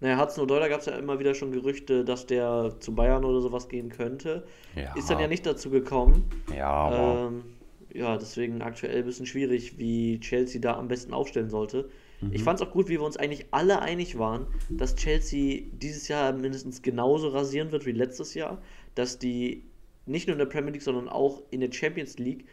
[0.00, 3.24] Naja, Hudson Odoi, da gab es ja immer wieder schon Gerüchte, dass der zu Bayern
[3.24, 4.44] oder sowas gehen könnte.
[4.74, 6.30] Ja, Ist dann ja nicht dazu gekommen.
[6.56, 7.44] Ja, Ähm,
[7.92, 11.90] ja, deswegen aktuell ein bisschen schwierig, wie Chelsea da am besten aufstellen sollte.
[12.20, 12.32] Mhm.
[12.32, 16.08] Ich fand es auch gut, wie wir uns eigentlich alle einig waren, dass Chelsea dieses
[16.08, 18.62] Jahr mindestens genauso rasieren wird wie letztes Jahr.
[18.94, 19.64] Dass die
[20.06, 22.46] nicht nur in der Premier League, sondern auch in der Champions League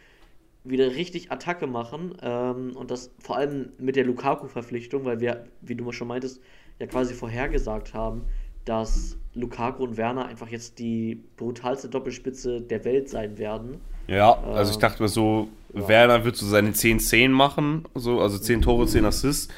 [0.64, 2.16] wieder richtig Attacke machen.
[2.20, 6.40] Ähm, und das vor allem mit der Lukaku-Verpflichtung, weil wir, wie du mal schon meintest,
[6.78, 8.26] ja quasi vorhergesagt haben,
[8.64, 13.80] dass Lukaku und Werner einfach jetzt die brutalste Doppelspitze der Welt sein werden.
[14.06, 15.88] Ja, also ich Ähm, dachte mir so, ja.
[15.88, 19.52] Werner wird so seine 10-10 machen, so, also 10 Tore, 10 Assists,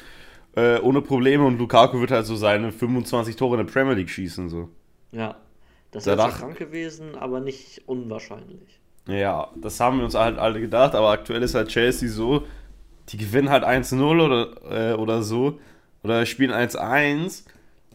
[0.55, 4.09] äh, ohne Probleme und Lukaku wird halt so seine 25 Tore in der Premier League
[4.09, 4.69] schießen, so.
[5.11, 5.37] Ja,
[5.91, 8.79] das wäre zwar krank gewesen, aber nicht unwahrscheinlich.
[9.07, 12.45] Ja, das haben wir uns halt alle gedacht, aber aktuell ist halt Chelsea so,
[13.09, 15.59] die gewinnen halt 1-0 oder, äh, oder so,
[16.03, 17.43] oder spielen 1-1.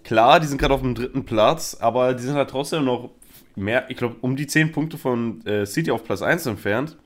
[0.04, 3.10] Klar, die sind gerade auf dem dritten Platz, aber die sind halt trotzdem noch
[3.56, 6.96] mehr, ich glaube, um die 10 Punkte von äh, City auf Platz 1 entfernt.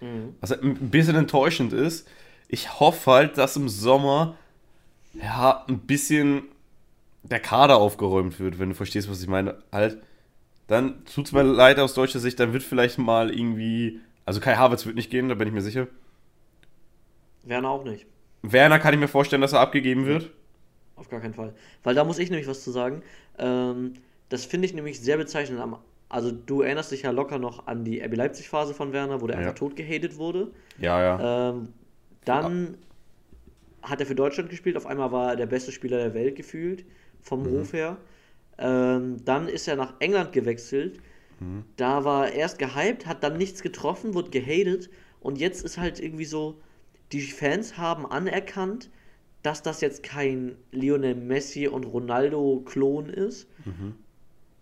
[0.00, 0.34] Mhm.
[0.40, 2.08] Was halt ein bisschen enttäuschend ist.
[2.48, 4.36] Ich hoffe halt, dass im Sommer
[5.14, 6.42] ja ein bisschen
[7.22, 9.56] der Kader aufgeräumt wird, wenn du verstehst, was ich meine.
[9.72, 10.02] Halt,
[10.66, 14.00] dann tut's mir leid aus deutscher Sicht, dann wird vielleicht mal irgendwie.
[14.24, 15.86] Also Kai Havertz wird nicht gehen, da bin ich mir sicher.
[17.44, 18.06] Werner auch nicht.
[18.42, 20.30] Werner kann ich mir vorstellen, dass er abgegeben wird.
[20.96, 21.54] Auf gar keinen Fall.
[21.82, 23.02] Weil da muss ich nämlich was zu sagen.
[23.38, 23.94] Ähm,
[24.28, 25.60] das finde ich nämlich sehr bezeichnend.
[25.60, 29.26] Am, also du erinnerst dich ja locker noch an die RB Leipzig-Phase von Werner, wo
[29.26, 29.42] der Ja.
[29.42, 30.50] einfach tot gehatet wurde.
[30.78, 31.50] Ja, ja.
[31.50, 31.68] Ähm,
[32.24, 32.76] dann
[33.82, 34.76] hat er für Deutschland gespielt.
[34.76, 36.84] Auf einmal war er der beste Spieler der Welt gefühlt,
[37.22, 37.48] vom Mhm.
[37.48, 37.96] Ruf her.
[38.58, 40.98] Ähm, dann ist er nach England gewechselt.
[41.38, 41.64] Mhm.
[41.76, 44.90] Da war er erst gehypt, hat dann nichts getroffen, wurde gehatet.
[45.20, 46.60] Und jetzt ist halt irgendwie so,
[47.12, 48.90] die Fans haben anerkannt,
[49.42, 53.46] dass das jetzt kein Lionel Messi und Ronaldo-Klon ist.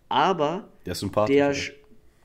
[0.09, 1.75] Aber Der ist der,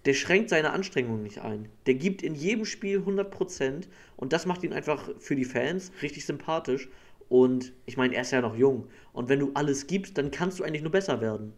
[0.06, 1.70] der schränkt seine Anstrengungen nicht ein.
[1.86, 6.26] Der gibt in jedem Spiel 100% und das macht ihn einfach für die Fans richtig
[6.26, 6.90] sympathisch.
[7.30, 8.88] Und ich meine, er ist ja noch jung.
[9.14, 11.54] Und wenn du alles gibst, dann kannst du eigentlich nur besser werden.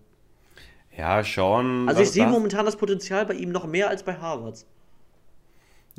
[0.95, 1.89] ja, schon.
[1.89, 4.67] Also ich das- sehe momentan das Potenzial bei ihm noch mehr als bei Harvards.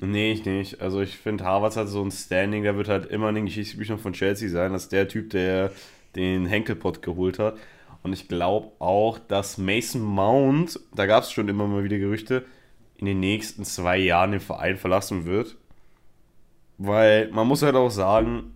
[0.01, 0.81] Nee, ich nicht.
[0.81, 3.99] Also ich finde, Harvards hat so ein Standing, der wird halt immer in den Geschichtsbüchern
[3.99, 5.71] von Chelsea sein, als der Typ, der
[6.17, 7.57] den Henkelpott geholt hat.
[8.03, 12.45] Und ich glaube auch, dass Mason Mount, da gab es schon immer mal wieder Gerüchte,
[12.97, 15.57] in den nächsten zwei Jahren den Verein verlassen wird.
[16.77, 18.55] Weil man muss halt auch sagen,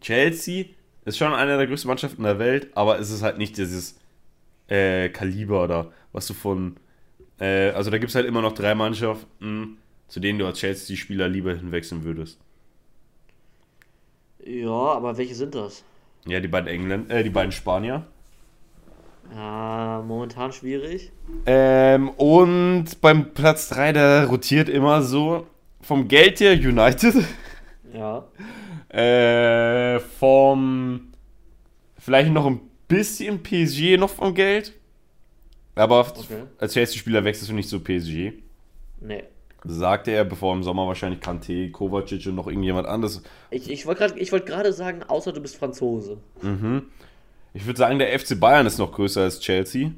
[0.00, 0.66] Chelsea
[1.04, 3.98] ist schon eine der größten Mannschaften der Welt, aber es ist halt nicht dieses
[4.68, 6.76] äh, Kaliber oder was du von.
[7.40, 9.78] Äh, also da gibt es halt immer noch drei Mannschaften,
[10.12, 12.38] zu denen du als Chelsea-Spieler lieber hinwechseln würdest.
[14.44, 15.84] Ja, aber welche sind das?
[16.26, 18.04] Ja, die beiden Engländer, äh, die beiden Spanier.
[19.34, 21.12] Ja, momentan schwierig.
[21.46, 25.46] Ähm, und beim Platz 3, der rotiert immer so.
[25.80, 27.14] Vom Geld her United.
[27.94, 28.26] Ja.
[28.88, 31.12] Äh, vom.
[31.98, 34.72] Vielleicht noch ein bisschen PSG noch vom Geld.
[35.74, 36.44] Aber Okay.
[36.58, 38.32] als Chelsea-Spieler wechselst du nicht zu PSG.
[39.00, 39.24] Nee.
[39.64, 43.22] Sagte er, bevor im Sommer wahrscheinlich Kante, Kovacic und noch irgendjemand anderes.
[43.50, 46.18] Ich, ich wollte gerade wollt sagen, außer du bist Franzose.
[46.40, 46.82] Mhm.
[47.54, 49.92] Ich würde sagen, der FC Bayern ist noch größer als Chelsea.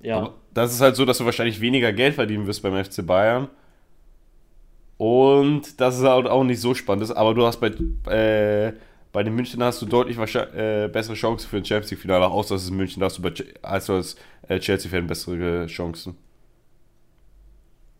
[0.00, 0.18] Ja.
[0.18, 3.48] Aber das ist halt so, dass du wahrscheinlich weniger Geld verdienen wirst beim FC Bayern.
[4.98, 7.16] Und das ist halt auch nicht so spannend.
[7.16, 7.68] Aber du hast bei,
[8.12, 8.72] äh,
[9.12, 12.26] bei den München hast du deutlich äh, bessere Chancen für ein Champions League-Finale.
[12.26, 14.16] Außer dass es in München hast du bei, als du als
[14.48, 16.16] äh, Chelsea-Fan bessere Chancen.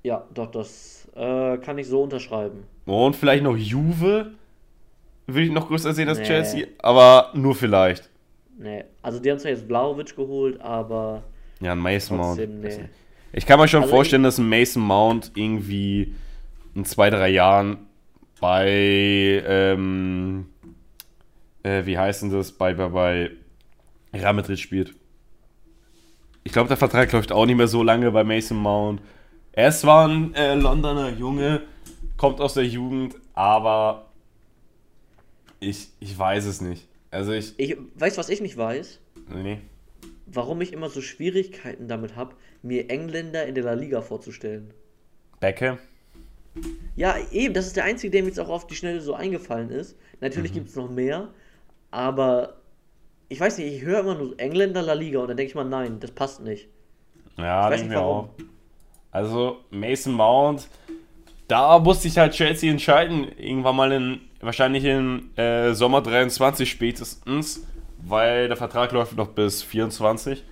[0.05, 2.65] Ja, doch, das äh, kann ich so unterschreiben.
[2.85, 4.33] Und vielleicht noch Juve.
[5.27, 6.25] Würde ich noch größer sehen als nee.
[6.25, 8.11] Chelsea, aber nur vielleicht.
[8.59, 11.23] Nee, also die haben zwar jetzt Blaovic geholt, aber.
[11.61, 12.39] Ja, ein Mason Mount.
[12.39, 12.91] Nee.
[13.33, 16.15] Ich kann mir schon also vorstellen, dass ein Mason Mount irgendwie
[16.75, 17.79] in zwei, drei Jahren
[18.39, 20.47] bei, ähm,
[21.63, 23.31] äh, wie heißt denn das, bei, bei, bei
[24.13, 24.95] Real Madrid spielt.
[26.45, 29.01] Ich glaube, der Vertrag läuft auch nicht mehr so lange bei Mason Mount.
[29.57, 31.63] Er ist zwar ein äh, Londoner Junge,
[32.17, 34.07] kommt aus der Jugend, aber
[35.61, 36.89] ich, ich weiß es nicht.
[37.13, 37.55] Also ich.
[37.57, 39.01] Ich weiß, was ich nicht weiß.
[39.29, 39.61] Nee.
[40.27, 44.75] Warum ich immer so Schwierigkeiten damit habe, mir Engländer in der La Liga vorzustellen.
[45.39, 45.79] Becke?
[46.97, 49.71] Ja, eben, das ist der einzige, der mir jetzt auch auf die Schnelle so eingefallen
[49.71, 49.97] ist.
[50.21, 50.55] Natürlich mhm.
[50.55, 51.29] gibt es noch mehr,
[51.93, 52.57] aber
[53.29, 55.65] ich weiß nicht, ich höre immer nur Engländer La Liga und dann denke ich mal,
[55.65, 56.69] nein, das passt nicht.
[57.37, 58.27] Ja, ich weiß nicht warum.
[58.27, 58.54] Auch.
[59.15, 60.67] Also Mason Mount,
[61.47, 67.65] da musste ich halt Chelsea entscheiden, irgendwann mal in, wahrscheinlich im äh, Sommer 23 spätestens,
[67.99, 70.43] weil der Vertrag läuft noch bis 24.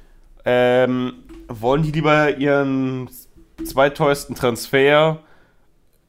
[0.45, 3.11] Ähm, wollen die lieber ihren
[3.65, 5.19] zweiteuersten Transfer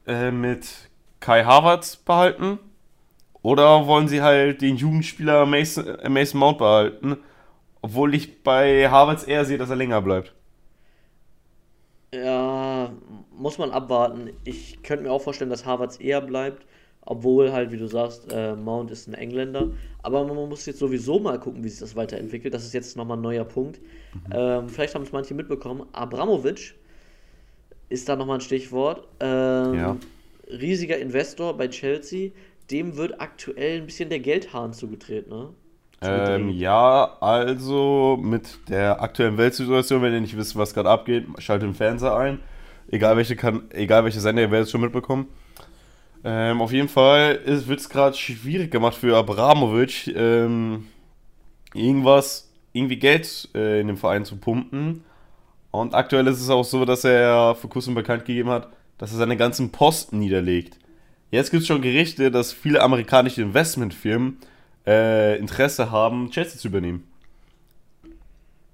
[0.06, 0.68] äh, mit
[1.18, 2.60] Kai Havertz behalten?
[3.42, 7.16] Oder wollen sie halt den Jugendspieler Mason, äh, Mason Mount behalten?
[7.82, 10.32] Obwohl ich bei Havertz eher sehe, dass er länger bleibt.
[12.14, 12.92] Ja,
[13.36, 14.30] muss man abwarten.
[14.44, 16.64] Ich könnte mir auch vorstellen, dass Havertz eher bleibt.
[17.06, 19.70] Obwohl halt, wie du sagst, äh, Mount ist ein Engländer.
[20.02, 22.54] Aber man muss jetzt sowieso mal gucken, wie sich das weiterentwickelt.
[22.54, 23.80] Das ist jetzt nochmal ein neuer Punkt.
[24.14, 24.32] Mhm.
[24.32, 25.86] Ähm, vielleicht haben es manche mitbekommen.
[25.92, 26.74] Abramovic
[27.90, 29.06] ist da nochmal ein Stichwort.
[29.20, 29.96] Ähm, ja.
[30.48, 32.30] Riesiger Investor bei Chelsea.
[32.70, 35.50] Dem wird aktuell ein bisschen der Geldhahn zugetreten, ne?
[36.06, 41.68] Ähm, ja, also mit der aktuellen Weltsituation, wenn ihr nicht wisst, was gerade abgeht, schaltet
[41.68, 42.40] den Fernseher ein.
[42.90, 45.28] Egal welche, kann, egal welche Sender, ihr werdet es schon mitbekommen.
[46.22, 50.86] Ähm, auf jeden Fall wird es gerade schwierig gemacht für Abramovic, ähm,
[51.74, 55.04] irgendwas, irgendwie Geld äh, in den Verein zu pumpen.
[55.70, 59.18] Und aktuell ist es auch so, dass er vor kurzem bekannt gegeben hat, dass er
[59.18, 60.78] seine ganzen Posten niederlegt.
[61.30, 64.38] Jetzt gibt es schon Gerichte, dass viele amerikanische Investmentfirmen
[64.86, 67.04] äh, Interesse haben, Chelsea zu übernehmen.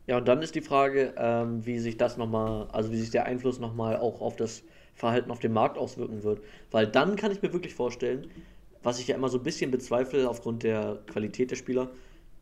[0.07, 3.27] Ja, und dann ist die Frage, ähm, wie sich das nochmal, also wie sich der
[3.27, 6.40] Einfluss nochmal auch auf das Verhalten auf dem Markt auswirken wird.
[6.70, 8.27] Weil dann kann ich mir wirklich vorstellen,
[8.83, 11.90] was ich ja immer so ein bisschen bezweifle aufgrund der Qualität der Spieler,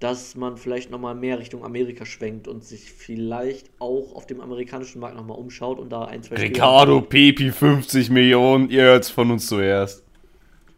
[0.01, 5.01] dass man vielleicht nochmal mehr Richtung Amerika schwenkt und sich vielleicht auch auf dem amerikanischen
[5.01, 9.31] Markt nochmal umschaut und da ein, zwei Ricardo Pepi 50 Millionen, ihr hört es von
[9.31, 10.05] uns zuerst.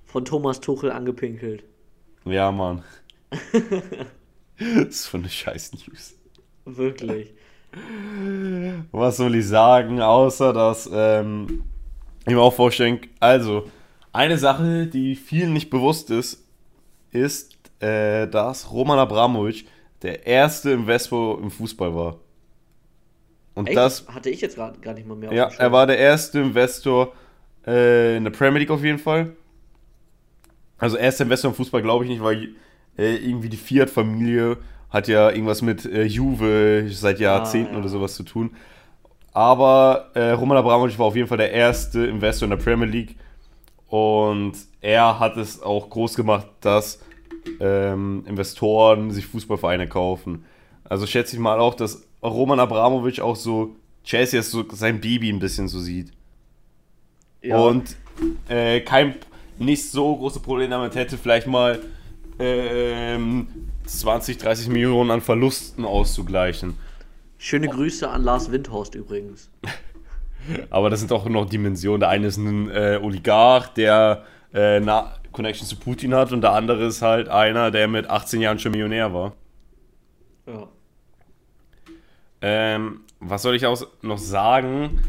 [0.06, 1.64] Von Thomas Tuchel angepinkelt.
[2.24, 2.82] Ja, Mann.
[4.58, 6.14] das ist von eine scheiß News.
[6.64, 7.32] Wirklich.
[8.92, 11.64] Was soll ich sagen, außer dass ähm,
[12.26, 13.70] ich mir auch vorstellen, also
[14.12, 16.44] eine Sache, die vielen nicht bewusst ist,
[17.12, 19.66] ist, äh, dass Roman Abramovic
[20.02, 22.16] der erste Investor im Fußball war.
[23.54, 23.76] Und Echt?
[23.76, 25.32] das hatte ich jetzt gar, gar nicht mal mehr.
[25.32, 27.12] Ja, er war der erste Investor
[27.66, 29.36] äh, in der Premier League auf jeden Fall.
[30.80, 32.48] Also erster Investor im Fußball glaube ich nicht, weil
[32.98, 34.56] äh, irgendwie die Fiat-Familie
[34.88, 37.78] hat ja irgendwas mit äh, Juve seit Jahrzehnten ah, ja.
[37.80, 38.50] oder sowas zu tun.
[39.32, 43.16] Aber äh, Roman Abramovic war auf jeden Fall der erste Investor in der Premier League
[43.86, 47.00] und er hat es auch groß gemacht, dass
[47.60, 50.44] ähm, Investoren sich Fußballvereine kaufen.
[50.84, 55.38] Also schätze ich mal auch, dass Roman Abramovic auch so Chelsea so sein Baby ein
[55.38, 56.12] bisschen so sieht.
[57.42, 57.58] Ja.
[57.58, 57.96] Und
[58.48, 59.14] äh, kein
[59.60, 61.80] nicht so große Probleme damit hätte, vielleicht mal
[62.38, 63.48] ähm,
[63.84, 66.76] 20, 30 Millionen an Verlusten auszugleichen.
[67.38, 69.50] Schöne Grüße an Lars Windhorst übrigens.
[70.70, 72.00] Aber das sind auch noch Dimensionen.
[72.00, 74.80] Der eine ist ein äh, Oligarch, der äh,
[75.32, 78.72] Connection zu Putin hat und der andere ist halt einer, der mit 18 Jahren schon
[78.72, 79.32] Millionär war.
[80.46, 80.68] Ja.
[82.42, 85.00] Ähm, was soll ich auch noch sagen?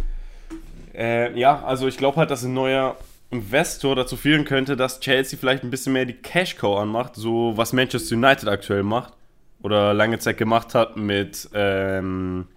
[0.93, 2.97] Äh, ja, also ich glaube halt, dass ein neuer
[3.31, 7.53] Investor dazu führen könnte, dass Chelsea vielleicht ein bisschen mehr die Cash Cow anmacht, so
[7.55, 9.13] was Manchester United aktuell macht
[9.61, 12.47] oder lange Zeit gemacht hat mit ähm,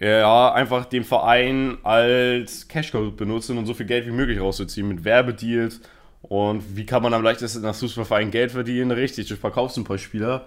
[0.00, 5.04] ja, einfach den Verein als Cashcow benutzen und so viel Geld wie möglich rauszuziehen mit
[5.04, 5.80] Werbedeals.
[6.22, 8.90] Und wie kann man am leichtesten als Fußballverein Geld verdienen?
[8.90, 10.46] Richtig, du verkaufst ein paar Spieler.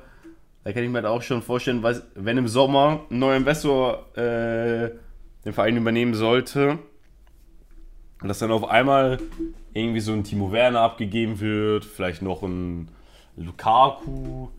[0.64, 4.92] Da kann ich mir auch schon vorstellen, weil, wenn im Sommer ein neuer Investor äh,
[5.44, 6.78] den Verein übernehmen sollte,
[8.28, 9.20] dass dann auf einmal
[9.74, 12.90] irgendwie so ein Timo Werner abgegeben wird, vielleicht noch ein
[13.36, 14.50] Lukaku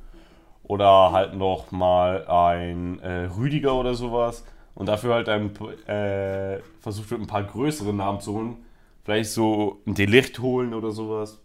[0.64, 4.44] oder halt noch mal ein äh, Rüdiger oder sowas
[4.74, 5.54] und dafür halt ein,
[5.86, 8.56] äh, versucht wird, ein paar größere Namen zu holen.
[9.04, 11.40] Vielleicht so ein Delicht holen oder sowas.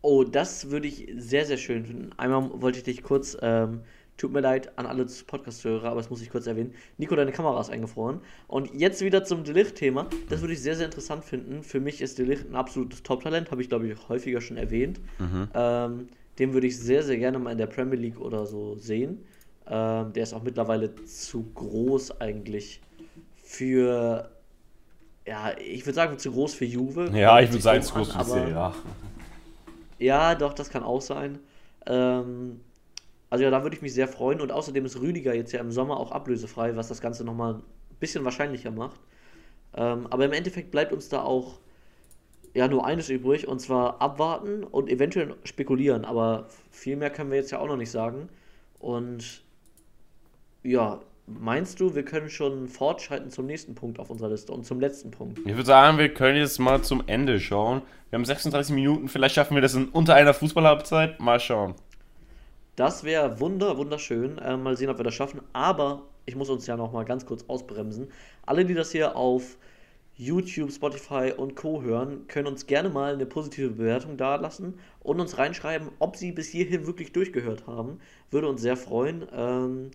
[0.00, 2.10] Oh, das würde ich sehr, sehr schön finden.
[2.16, 3.80] Einmal wollte ich dich kurz, ähm,
[4.16, 6.74] tut mir leid an alle Podcast-Hörer, aber das muss ich kurz erwähnen.
[6.96, 8.20] Nico, deine Kamera ist eingefroren.
[8.48, 10.06] Und jetzt wieder zum Delicht-Thema.
[10.28, 11.62] Das würde ich sehr, sehr interessant finden.
[11.62, 15.00] Für mich ist Delicht ein absolutes Top-Talent, habe ich, glaube ich, häufiger schon erwähnt.
[15.18, 15.48] Mhm.
[15.54, 16.08] Ähm,
[16.38, 19.24] den würde ich sehr, sehr gerne mal in der Premier League oder so sehen.
[19.68, 22.80] Ähm, der ist auch mittlerweile zu groß eigentlich
[23.36, 24.30] für.
[25.26, 27.10] Ja, ich würde sagen, zu groß für Juve.
[27.12, 28.74] Ja, ich würde sagen, zu groß für ja.
[29.98, 31.38] Ja, doch, das kann auch sein.
[31.86, 32.60] Ähm,
[33.30, 34.40] also ja, da würde ich mich sehr freuen.
[34.40, 37.62] Und außerdem ist Rüdiger jetzt ja im Sommer auch ablösefrei, was das Ganze nochmal ein
[38.00, 39.00] bisschen wahrscheinlicher macht.
[39.74, 41.58] Ähm, aber im Endeffekt bleibt uns da auch
[42.54, 46.04] ja nur eines übrig, und zwar abwarten und eventuell spekulieren.
[46.04, 48.28] Aber viel mehr können wir jetzt ja auch noch nicht sagen.
[48.78, 49.42] Und
[50.62, 54.80] ja, meinst du, wir können schon fortschreiten zum nächsten Punkt auf unserer Liste und zum
[54.80, 55.38] letzten Punkt?
[55.40, 57.82] Ich würde sagen, wir können jetzt mal zum Ende schauen.
[58.10, 61.20] Wir haben 36 Minuten, vielleicht schaffen wir das in unter einer Fußballhalbzeit.
[61.20, 61.74] Mal schauen.
[62.76, 64.38] Das wäre wunder, wunderschön.
[64.38, 65.40] Äh, mal sehen, ob wir das schaffen.
[65.54, 68.08] Aber ich muss uns ja noch mal ganz kurz ausbremsen.
[68.44, 69.56] Alle, die das hier auf
[70.14, 71.82] YouTube, Spotify und Co.
[71.82, 76.48] hören, können uns gerne mal eine positive Bewertung dalassen und uns reinschreiben, ob sie bis
[76.48, 77.98] hierhin wirklich durchgehört haben.
[78.30, 79.26] Würde uns sehr freuen.
[79.32, 79.90] Ähm,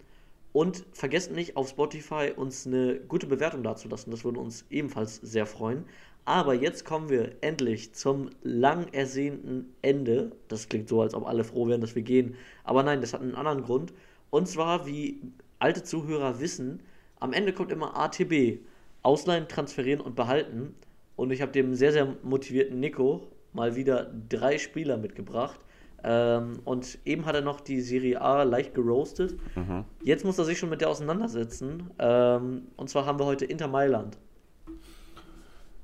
[0.54, 4.12] und vergesst nicht, auf Spotify uns eine gute Bewertung dazulassen.
[4.12, 5.86] Das würde uns ebenfalls sehr freuen.
[6.26, 10.32] Aber jetzt kommen wir endlich zum lang ersehnten Ende.
[10.48, 12.36] Das klingt so, als ob alle froh wären, dass wir gehen.
[12.64, 13.94] Aber nein, das hat einen anderen Grund.
[14.30, 15.22] Und zwar, wie
[15.60, 16.82] alte Zuhörer wissen,
[17.20, 18.60] am Ende kommt immer ATB.
[19.04, 20.76] Ausleihen, transferieren und behalten.
[21.16, 25.60] Und ich habe dem sehr, sehr motivierten Nico mal wieder drei Spieler mitgebracht.
[26.04, 29.38] Ähm, und eben hat er noch die Serie A leicht geroastet.
[29.56, 29.86] Mhm.
[30.04, 31.92] Jetzt muss er sich schon mit der auseinandersetzen.
[32.00, 34.18] Ähm, und zwar haben wir heute Inter Mailand.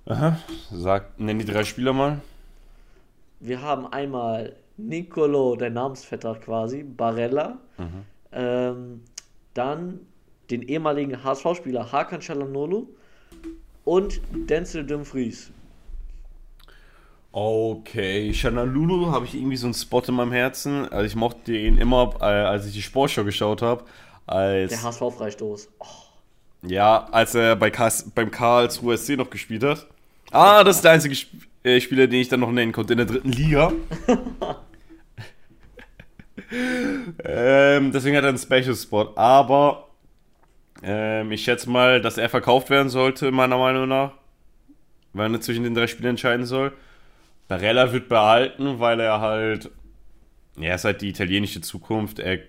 [0.07, 0.39] Aha,
[0.71, 2.21] sag, nenn die drei Spieler mal.
[3.39, 7.57] Wir haben einmal Nicolo, der Namensvetter quasi, Barella.
[7.77, 8.05] Mhm.
[8.31, 9.03] Ähm,
[9.53, 9.99] dann
[10.49, 12.87] den ehemaligen HSV-Spieler Hakan Çalhanoğlu
[13.83, 15.51] und Denzel Dumfries.
[17.31, 20.87] Okay, Lulu habe ich irgendwie so einen Spot in meinem Herzen.
[20.89, 23.83] Also ich mochte ihn immer, äh, als ich die Sportshow geschaut habe.
[24.25, 25.67] Als, Der HSV-Freistoß.
[25.79, 25.85] Oh.
[26.63, 29.87] Ja, als er bei Karls, beim Karlsruhe SC noch gespielt hat.
[30.31, 31.31] Ah, das ist der einzige Sp
[31.63, 33.73] äh, Spieler, den ich dann noch nennen konnte in der dritten Liga.
[37.23, 39.13] ähm, deswegen hat er einen Special Spot.
[39.15, 39.89] Aber
[40.83, 44.13] ähm, ich schätze mal, dass er verkauft werden sollte, meiner Meinung nach.
[45.13, 46.73] Weil er zwischen den drei Spielen entscheiden soll.
[47.47, 49.71] Barella wird behalten, weil er halt,
[50.59, 52.19] er ist halt die italienische Zukunft.
[52.19, 52.39] Er,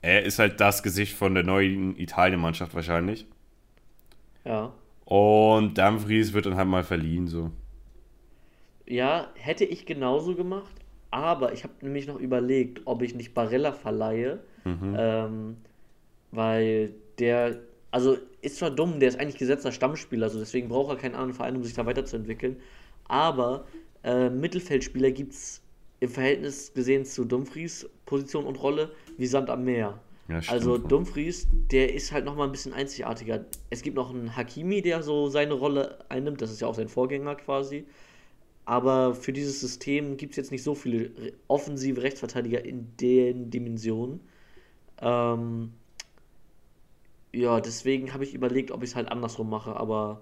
[0.00, 3.26] er ist halt das Gesicht von der neuen Italien-Mannschaft wahrscheinlich.
[4.44, 4.72] Ja.
[5.08, 7.50] Und Dumfries wird dann halt mal verliehen, so.
[8.84, 10.74] Ja, hätte ich genauso gemacht,
[11.10, 14.94] aber ich habe nämlich noch überlegt, ob ich nicht Barella verleihe, mhm.
[14.98, 15.56] ähm,
[16.30, 17.58] weil der,
[17.90, 21.32] also ist zwar dumm, der ist eigentlich gesetzter Stammspieler, also deswegen braucht er keinen anderen
[21.32, 22.56] Verein, um sich da weiterzuentwickeln,
[23.04, 23.64] aber
[24.04, 25.62] äh, Mittelfeldspieler gibt es
[26.00, 29.98] im Verhältnis gesehen zu Dumfries Position und Rolle wie Sand am Meer.
[30.28, 33.46] Ja, also Dumfries, der ist halt nochmal ein bisschen einzigartiger.
[33.70, 36.88] Es gibt noch einen Hakimi, der so seine Rolle einnimmt, das ist ja auch sein
[36.88, 37.86] Vorgänger quasi.
[38.66, 41.10] Aber für dieses System gibt es jetzt nicht so viele
[41.48, 44.20] offensive Rechtsverteidiger in den Dimensionen.
[45.00, 45.72] Ähm,
[47.32, 50.20] ja, deswegen habe ich überlegt, ob ich es halt andersrum mache, aber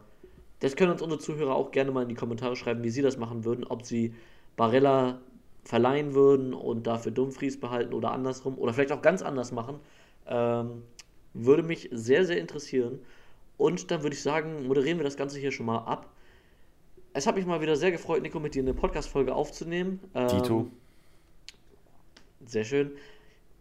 [0.61, 3.17] das können uns unsere Zuhörer auch gerne mal in die Kommentare schreiben, wie sie das
[3.17, 4.15] machen würden, ob sie
[4.57, 5.21] Barella
[5.65, 9.81] verleihen würden und dafür Dumfries behalten oder andersrum oder vielleicht auch ganz anders machen.
[10.29, 10.83] Ähm,
[11.35, 12.99] würde mich sehr, sehr interessieren.
[13.59, 16.11] Und dann würde ich sagen, moderieren wir das Ganze hier schon mal ab.
[17.13, 20.01] Es hat mich mal wieder sehr gefreut, Nico, mit dir eine Podcast-Folge aufzunehmen.
[20.15, 20.71] Ähm, Tito.
[22.45, 22.93] Sehr schön.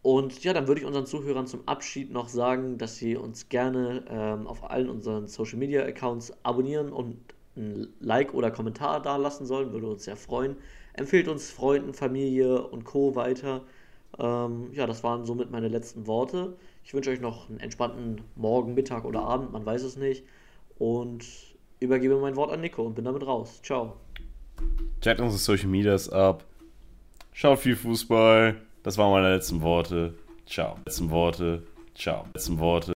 [0.02, 4.04] Und ja, dann würde ich unseren Zuhörern zum Abschied noch sagen, dass sie uns gerne
[4.10, 7.18] ähm, auf allen unseren Social Media Accounts abonnieren und
[7.58, 10.58] ein Like oder Kommentar da lassen sollen, würde uns sehr freuen.
[10.94, 13.16] Empfehlt uns Freunden, Familie und Co.
[13.16, 13.64] weiter.
[14.20, 16.56] Ähm, ja, das waren somit meine letzten Worte.
[16.84, 20.24] Ich wünsche euch noch einen entspannten Morgen, Mittag oder Abend, man weiß es nicht.
[20.78, 21.26] Und
[21.80, 23.62] übergebe mein Wort an Nico und bin damit raus.
[23.64, 23.94] Ciao.
[25.02, 26.46] Checkt unsere Social Medias ab.
[27.34, 28.56] Schaut viel Fußball.
[28.84, 30.14] Das waren meine letzten Worte.
[30.46, 30.78] Ciao.
[30.86, 31.64] Letzten Worte.
[31.96, 32.26] Ciao.
[32.34, 32.94] Letzten Worte.